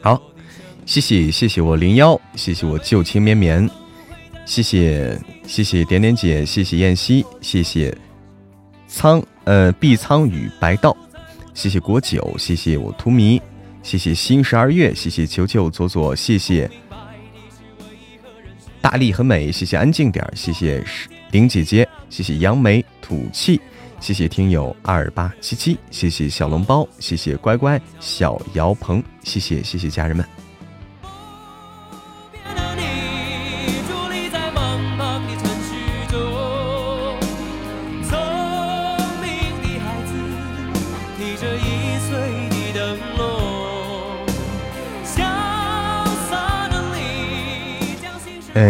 [0.00, 0.22] 好，
[0.86, 3.68] 谢谢谢谢我零幺，谢谢我旧情绵绵，
[4.46, 7.92] 谢谢谢谢点点姐，谢谢燕西，谢谢
[8.86, 10.96] 苍呃碧苍与白道。
[11.54, 13.40] 谢谢国酒，谢谢我荼蘼，
[13.82, 16.70] 谢谢新十二月，谢谢球球左左，谢谢
[18.80, 20.84] 大力很美，谢谢安静点，谢谢
[21.30, 23.60] 林姐姐，谢谢杨梅土气，
[24.00, 30.41] 谢谢听友二八七七，谢谢小笼包，谢谢乖乖小姚鹏，谢谢谢谢家人们。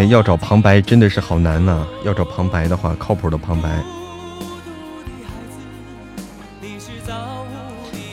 [0.08, 1.86] 要找旁白真的是好难呐！
[2.04, 3.82] 要找旁白的话，靠谱的旁白，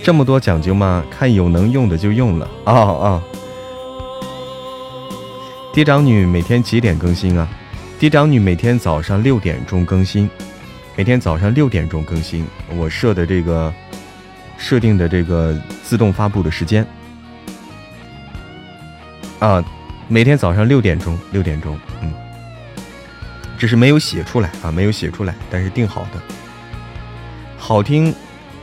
[0.03, 1.03] 这么多讲究吗？
[1.09, 3.23] 看有能用的就用了啊啊！
[5.73, 7.47] 嫡长女每天几点更新啊？
[7.99, 10.29] 嫡长女每天早上六点钟更新，
[10.95, 12.45] 每天早上六点钟更新，
[12.75, 13.73] 我设的这个
[14.57, 16.85] 设定的这个自动发布的时间
[19.39, 19.63] 啊。
[20.11, 22.11] 每天早上六点钟，六点钟，嗯，
[23.59, 26.19] 只是没有写出来啊，没有写出来，但是定好的，
[27.59, 28.11] 好听、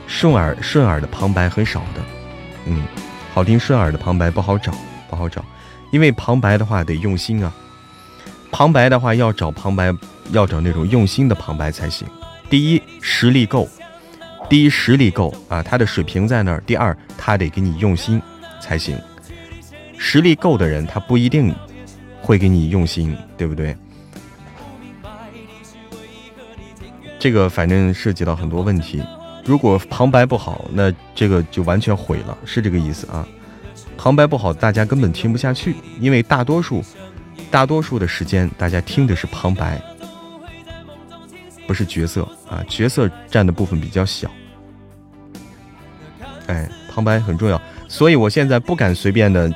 [0.09, 2.03] 顺耳、顺耳的旁白很少的，
[2.65, 2.83] 嗯，
[3.33, 4.75] 好听顺耳的旁白不好找，
[5.09, 5.45] 不好找，
[5.93, 7.53] 因为旁白的话得用心啊，
[8.51, 9.95] 旁白的话要找旁白，
[10.33, 12.09] 要找那种用心的旁白才行。
[12.51, 13.69] 第一，实力够；
[14.49, 18.21] 第一，实力够啊，他的水平在那儿；第二，他得给你用心
[18.61, 18.99] 才行。
[19.99, 21.55] 实力够的人，他不一定
[22.21, 23.77] 会给你用心，对不对？
[27.19, 29.03] 这个反正涉及到很多问题。
[29.45, 33.27] 如果旁白不好，那这个就完全毁了，是这个意思啊。
[33.97, 36.83] 旁白不好，大家根本听不下去，因为大多数
[37.51, 39.81] 大多数的时间大家听的是旁白，
[41.67, 44.31] 不是角色啊，角色占的部分比较小。
[46.47, 49.53] 哎，旁白很重要，所以我现在不敢随便的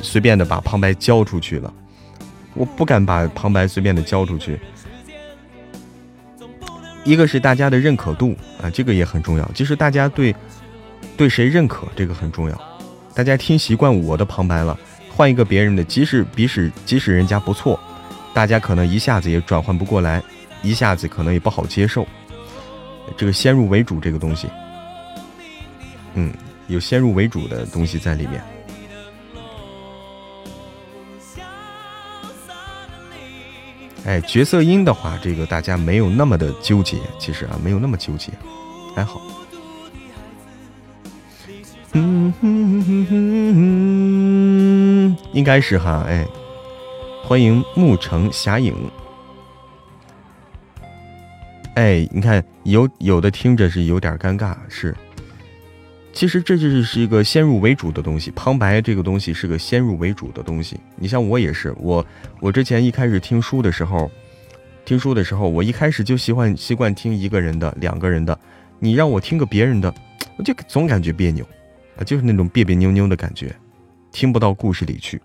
[0.00, 1.72] 随便的把旁白交出去了，
[2.54, 4.58] 我不敢把旁白随便的交出去。
[7.04, 10.34] 一个是大家的认可度啊，这个也很重要，就是大家对
[11.16, 12.60] 对谁认可，这个很重要。
[13.14, 14.76] 大家听习惯我的旁白了，
[15.08, 17.78] 换一个别人的，即使即使即使人家不错，
[18.34, 20.22] 大家可能一下子也转换不过来，
[20.62, 22.06] 一下子可能也不好接受。
[23.16, 24.48] 这个先入为主这个东西，
[26.14, 26.32] 嗯，
[26.66, 28.42] 有先入为主的东西在里面。
[34.06, 38.30] 哎，角色音的话，这个大家没有那么的纠结，其实啊，没有那么纠结，
[38.94, 39.20] 还好。
[41.92, 43.54] 嗯哼哼哼
[45.16, 46.24] 哼，应该是哈，哎，
[47.24, 48.76] 欢迎暮城侠影。
[51.74, 54.96] 哎，你看，有有的听着是有点尴尬，是。
[56.16, 60.80] 其实这就是一个先入为主的东西，旁白这个东西是个先入为主的东西。
[60.96, 62.04] 你像我也是，我
[62.40, 64.10] 我之前一开始听书的时候，
[64.86, 68.40] 听书的时候，我一开始就习惯习惯听一个人的、两个人的。
[68.78, 69.94] 你让我听个别人的，
[70.38, 71.46] 我就总感觉别扭，
[71.98, 73.54] 啊，就是那种别别扭扭的感觉，
[74.10, 75.20] 听不到故事里去，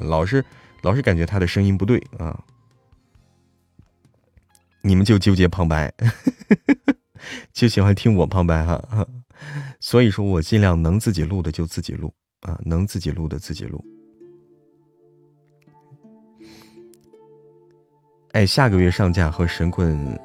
[0.00, 0.42] 老是
[0.80, 2.42] 老是感觉他的声音不对啊。
[4.80, 5.92] 你们就纠结旁白，
[7.52, 9.06] 就喜欢听我旁白哈。
[9.80, 13.84] 所以说我尽量能自己录的就自己录啊，能自己录的自己录。
[18.32, 20.18] 哎，下个月上架和神棍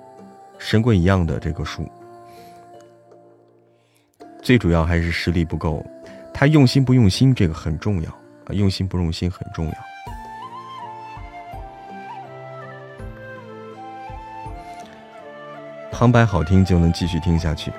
[0.57, 1.85] 神棍一样的这个书，
[4.41, 5.85] 最主要还是实力不够，
[6.34, 8.10] 他用心不用心这个很重要
[8.45, 9.73] 啊，用心不用心很重要。
[15.91, 17.72] 旁白好听就能继续听下去。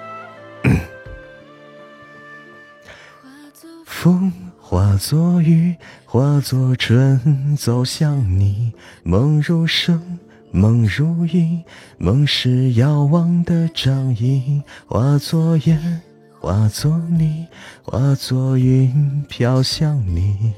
[4.01, 8.73] 风化作雨，化作春，走向你。
[9.03, 10.21] 梦如声，
[10.53, 11.65] 梦如影，
[11.99, 14.63] 梦是遥望的掌印。
[14.87, 16.01] 化作烟，
[16.39, 17.49] 化作泥，
[17.83, 20.53] 化作云，飘向你。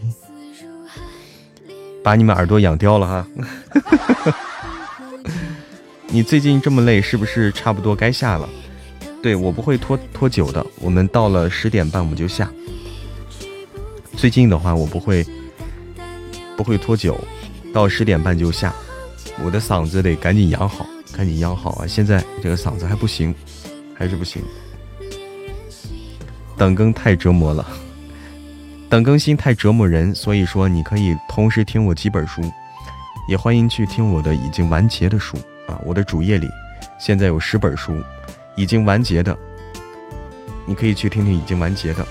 [2.04, 3.26] 把你们耳朵养刁了哈！
[6.08, 8.46] 你最近这么累，是不是差不多该下了？
[9.22, 12.46] 对我不会拖拖久的，我们到了十点半我们就下。
[14.16, 15.26] 最近的话，我不会
[16.56, 17.18] 不会拖久，
[17.72, 18.74] 到十点半就下。
[19.42, 21.86] 我的嗓子得赶紧养好，赶紧养好啊！
[21.86, 23.34] 现在这个嗓子还不行，
[23.94, 24.42] 还是不行。
[26.58, 27.66] 等更太折磨了，
[28.90, 30.14] 等更新太折磨人。
[30.14, 32.42] 所以说，你可以同时听我几本书，
[33.26, 35.80] 也欢迎去听我的已经完结的书啊！
[35.86, 36.46] 我的主页里
[36.98, 37.94] 现在有十本书
[38.56, 39.34] 已经完结的，
[40.66, 42.06] 你可以去听听已经完结的，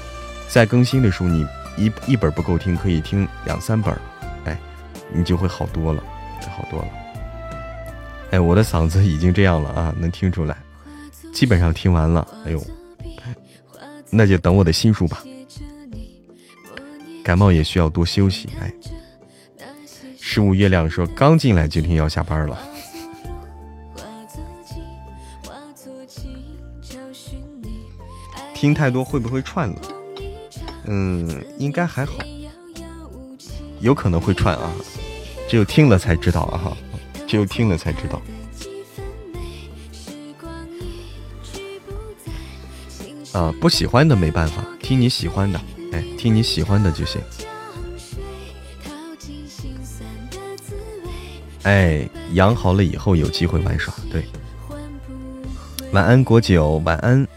[0.48, 1.46] 在更新的书你。
[1.80, 3.98] 一一本不够听，可以听两三本，
[4.44, 4.60] 哎，
[5.14, 6.04] 你就会好多了，
[6.56, 6.88] 好多了。
[8.32, 10.58] 哎，我的嗓子已经这样了啊，能听出来，
[11.34, 12.28] 基本上听完了。
[12.46, 12.62] 哎呦，
[14.10, 15.24] 那就等我的新书吧。
[17.24, 18.50] 感冒也需要多休息。
[18.60, 18.74] 哎，
[20.20, 22.60] 十五月亮说刚进来就听要下班了，
[28.54, 29.76] 听太多会不会串了？
[30.92, 32.14] 嗯，应该还好，
[33.80, 34.72] 有可能会串啊，
[35.48, 36.78] 只有听了才知道啊哈，
[37.28, 38.20] 只有听了才知道。
[43.34, 45.62] 啊，不喜欢的没办法，听你喜欢的，
[45.92, 47.22] 哎，听你喜欢的就行。
[51.62, 54.26] 哎，养好了以后有机会玩耍，对。
[55.92, 57.28] 晚安，国九，晚安。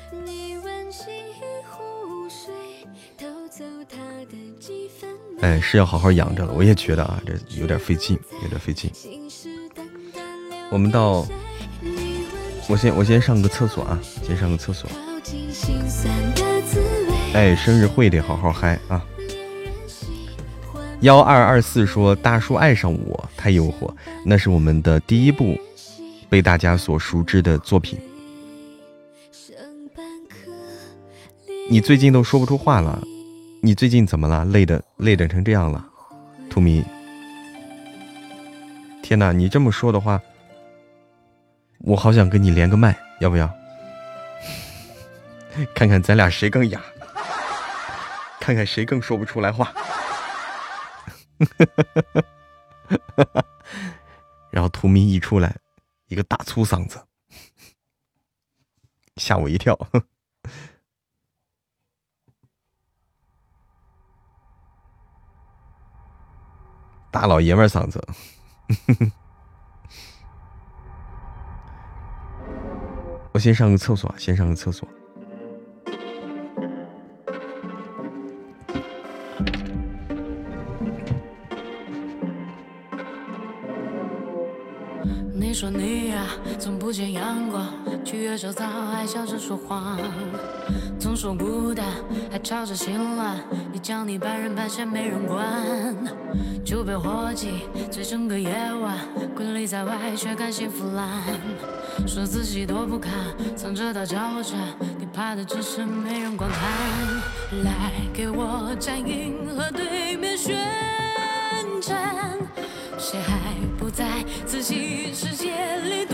[5.42, 6.52] 哎，是要好好养着了。
[6.52, 8.90] 我也觉得啊，这有点费劲，有点费劲。
[10.70, 11.26] 我们到，
[12.68, 14.88] 我先我先上个厕所啊，先上个厕所。
[17.34, 19.04] 哎，生日会得好好嗨啊！
[21.00, 23.92] 幺二二四说大叔爱上我太诱惑，
[24.24, 25.58] 那是我们的第一部
[26.28, 27.98] 被大家所熟知的作品。
[31.68, 33.02] 你最近都说不出话了。
[33.64, 34.44] 你最近怎么了？
[34.46, 35.88] 累的累的成这样了，
[36.50, 36.84] 图米。
[39.04, 40.20] 天哪，你这么说的话，
[41.78, 43.48] 我好想跟你连个麦，要不要？
[45.76, 46.82] 看看咱俩谁更哑。
[48.40, 49.72] 看看谁更说不出来话。
[54.50, 55.56] 然后图迷一出来，
[56.08, 57.00] 一个大粗嗓子，
[59.18, 59.78] 吓我一跳。
[67.12, 68.02] 大老爷们嗓子。
[73.32, 74.88] 我先上个厕所，先上个厕所。
[85.34, 86.26] 你说你呀，
[86.58, 87.66] 从不见阳光，
[88.04, 89.98] 去约小草，还笑着说谎，
[91.02, 91.84] 总说孤单，
[92.30, 93.36] 还吵着心乱。
[93.72, 95.44] 你讲你半人半仙没人管，
[96.64, 98.96] 就被伙计醉整个夜晚，
[99.34, 101.08] 困里在外却甘心腐烂，
[102.06, 103.12] 说自己多不堪，
[103.56, 104.56] 藏着刀叫我战，
[104.96, 107.64] 你怕的只是没人观看。
[107.64, 110.56] 来给我站银河对面宣
[111.80, 112.38] 战。
[112.96, 116.06] 谁还不在自己世界里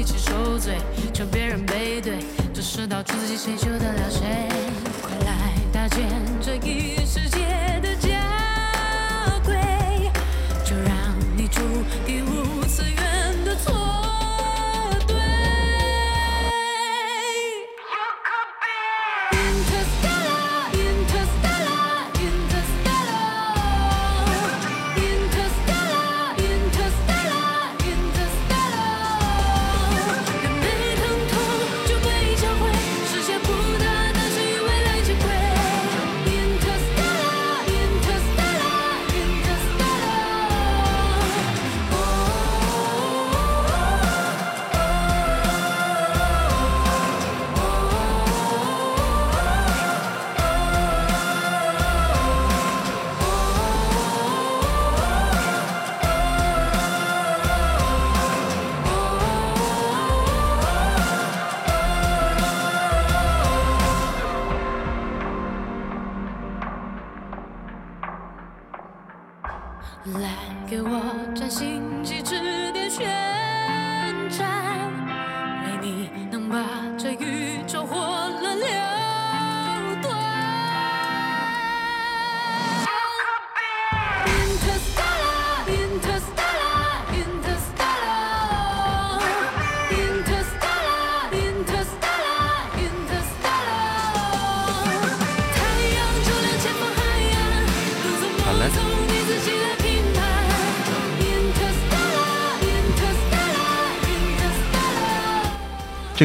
[0.00, 0.78] 一起受罪，
[1.12, 2.20] 求别人背对，
[2.54, 4.48] 这世道自己，谁救得了谁？
[5.02, 6.08] 快来搭建
[6.40, 7.49] 这一世界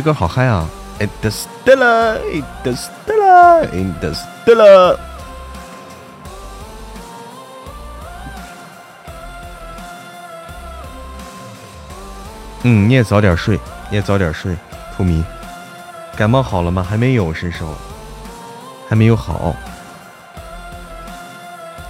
[0.06, 0.70] 歌好嗨啊
[1.00, 4.98] ！Interstellar, Interstellar, Interstellar。
[12.62, 13.60] 嗯，你也早点睡，
[13.90, 14.56] 你也早点睡。
[14.96, 15.26] 兔迷，
[16.16, 16.86] 感冒好了吗？
[16.88, 17.74] 还没有，伸手，
[18.88, 19.56] 还没有好。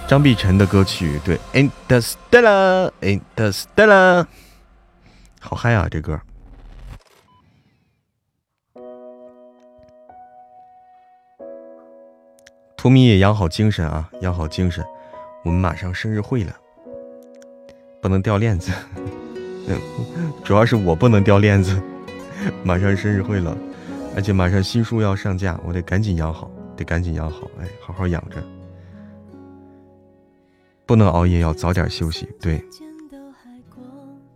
[0.08, 4.24] 张碧晨的歌曲，对，Interstellar, Interstellar，
[5.38, 6.18] 好嗨啊，这歌。
[12.86, 14.84] 图米也养好精神啊，养好精神。
[15.42, 16.56] 我们马上生日会了，
[18.00, 18.70] 不能掉链子。
[20.44, 21.82] 主要是我不能掉链子。
[22.62, 23.58] 马上生日会了，
[24.14, 27.50] 而且马上新书要上架，我得赶紧养好，得赶紧养好。
[27.60, 28.36] 哎，好好养着，
[30.86, 32.28] 不能熬夜，要早点休息。
[32.40, 32.64] 对，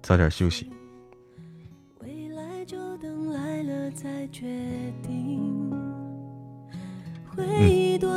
[0.03, 0.69] 早点休息。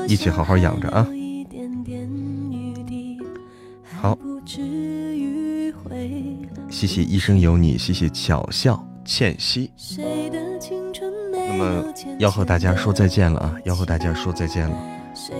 [0.08, 1.08] 一起好好养着啊。
[4.02, 4.18] 好，
[6.70, 9.72] 谢谢一生有你，谢谢巧笑倩兮。
[11.32, 11.84] 那么
[12.20, 14.76] 要和大家说再见了啊，要和大家说再见了，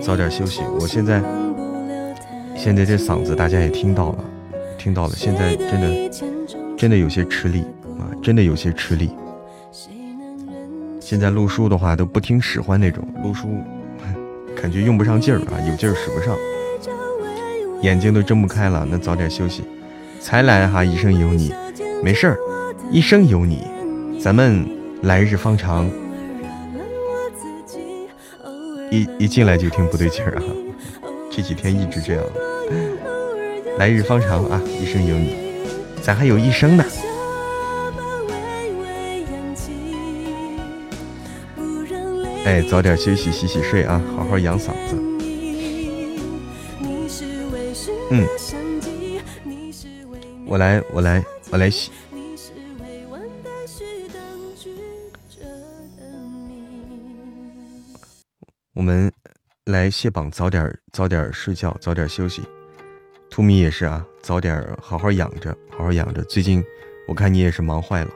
[0.02, 0.62] 早点休息。
[0.80, 1.22] 我现在
[2.56, 4.24] 现在这嗓子大家也听到了，
[4.78, 6.10] 听到了，现在真的
[6.78, 7.62] 真的有些吃力
[8.00, 9.10] 啊，真的有些吃力。
[11.00, 13.50] 现在录书的话都不听使唤那种，录书
[14.64, 16.38] 感觉用不上劲儿啊，有劲儿使不上，
[17.82, 19.62] 眼睛都睁不开了，那早点休息。
[20.22, 21.54] 才来哈，一生有你，
[22.02, 22.38] 没事儿，
[22.90, 23.68] 一生有你，
[24.22, 24.66] 咱们
[25.02, 25.92] 来日方长。
[28.90, 30.44] 一一进来就听不对劲儿啊，
[31.30, 32.24] 这几天一直这样。
[33.78, 35.36] 来日方长啊，一生有你，
[36.02, 36.86] 咱还有一生呢。
[42.46, 44.98] 哎，早点休息，洗洗睡啊，好好养嗓子。
[48.12, 48.28] 嗯，
[50.46, 51.90] 我来，我来，我来洗。
[58.74, 59.10] 我们
[59.66, 62.42] 来卸榜，早点早点睡觉，早点休息。
[63.30, 66.22] 图米也是啊，早点好好养着，好好养着。
[66.24, 66.62] 最近
[67.08, 68.12] 我看你也是忙坏了，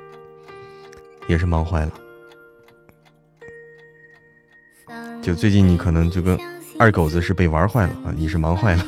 [1.28, 1.92] 也是忙坏了。
[5.22, 6.38] 就最近你可能就跟
[6.80, 8.86] 二狗子是被玩坏了啊，你是忙坏了，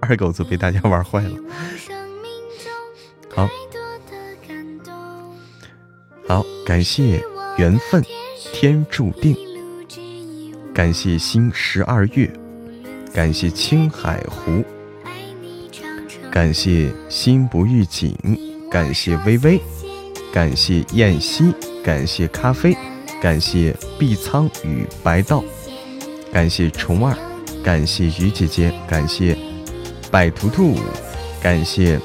[0.00, 1.30] 二狗子被大家玩坏了。
[3.34, 3.48] 好，
[6.28, 7.20] 好，感谢
[7.58, 8.02] 缘分，
[8.52, 9.36] 天注定。
[10.72, 12.28] 感谢星十二月，
[13.12, 14.64] 感谢青海湖，
[16.30, 18.16] 感谢心不预警，
[18.70, 19.60] 感谢微微，
[20.32, 21.54] 感谢燕西，
[21.84, 22.76] 感谢咖啡，
[23.24, 25.42] 感谢碧苍与白道，
[26.30, 27.16] 感谢虫儿，
[27.64, 29.34] 感谢鱼姐姐，感谢
[30.10, 30.76] 百图图，
[31.42, 31.98] 感谢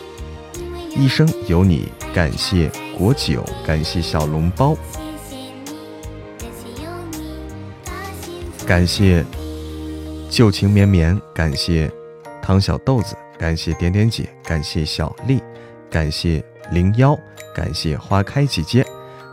[0.96, 4.78] 一生有你，感谢果酒，感谢小笼包。
[8.66, 9.22] 感谢
[10.30, 11.92] 旧情绵绵，感谢
[12.42, 15.44] 汤小豆子，感谢点点姐，感谢小丽，
[15.92, 16.42] 感谢
[16.72, 17.14] 零幺，
[17.54, 18.86] 感谢花开姐姐，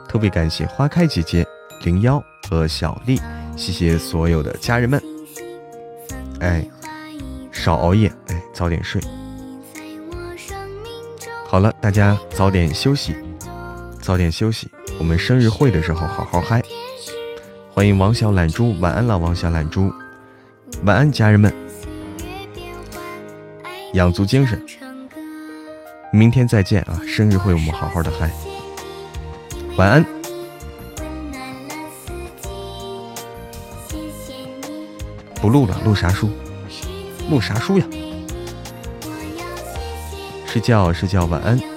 [0.09, 1.47] 特别感谢花开姐姐、
[1.83, 3.21] 零幺和小丽，
[3.57, 5.03] 谢谢所有的家人们。
[6.41, 6.67] 哎，
[7.51, 9.01] 少熬夜，哎，早点睡。
[11.47, 13.15] 好了，大家早点休息，
[14.01, 14.69] 早点休息。
[14.99, 16.63] 我们生日会的时候好好嗨。
[17.73, 19.93] 欢迎王小懒猪，晚安了，王小懒猪，
[20.85, 21.55] 晚安，家人们，
[23.93, 24.61] 养足精神，
[26.11, 27.01] 明天再见啊！
[27.07, 28.31] 生日会我们好好的嗨，
[29.77, 30.16] 晚安。
[35.41, 36.31] 不录了，录啥书？
[37.31, 37.87] 录啥书呀？
[40.47, 41.76] 睡觉，睡觉，晚安。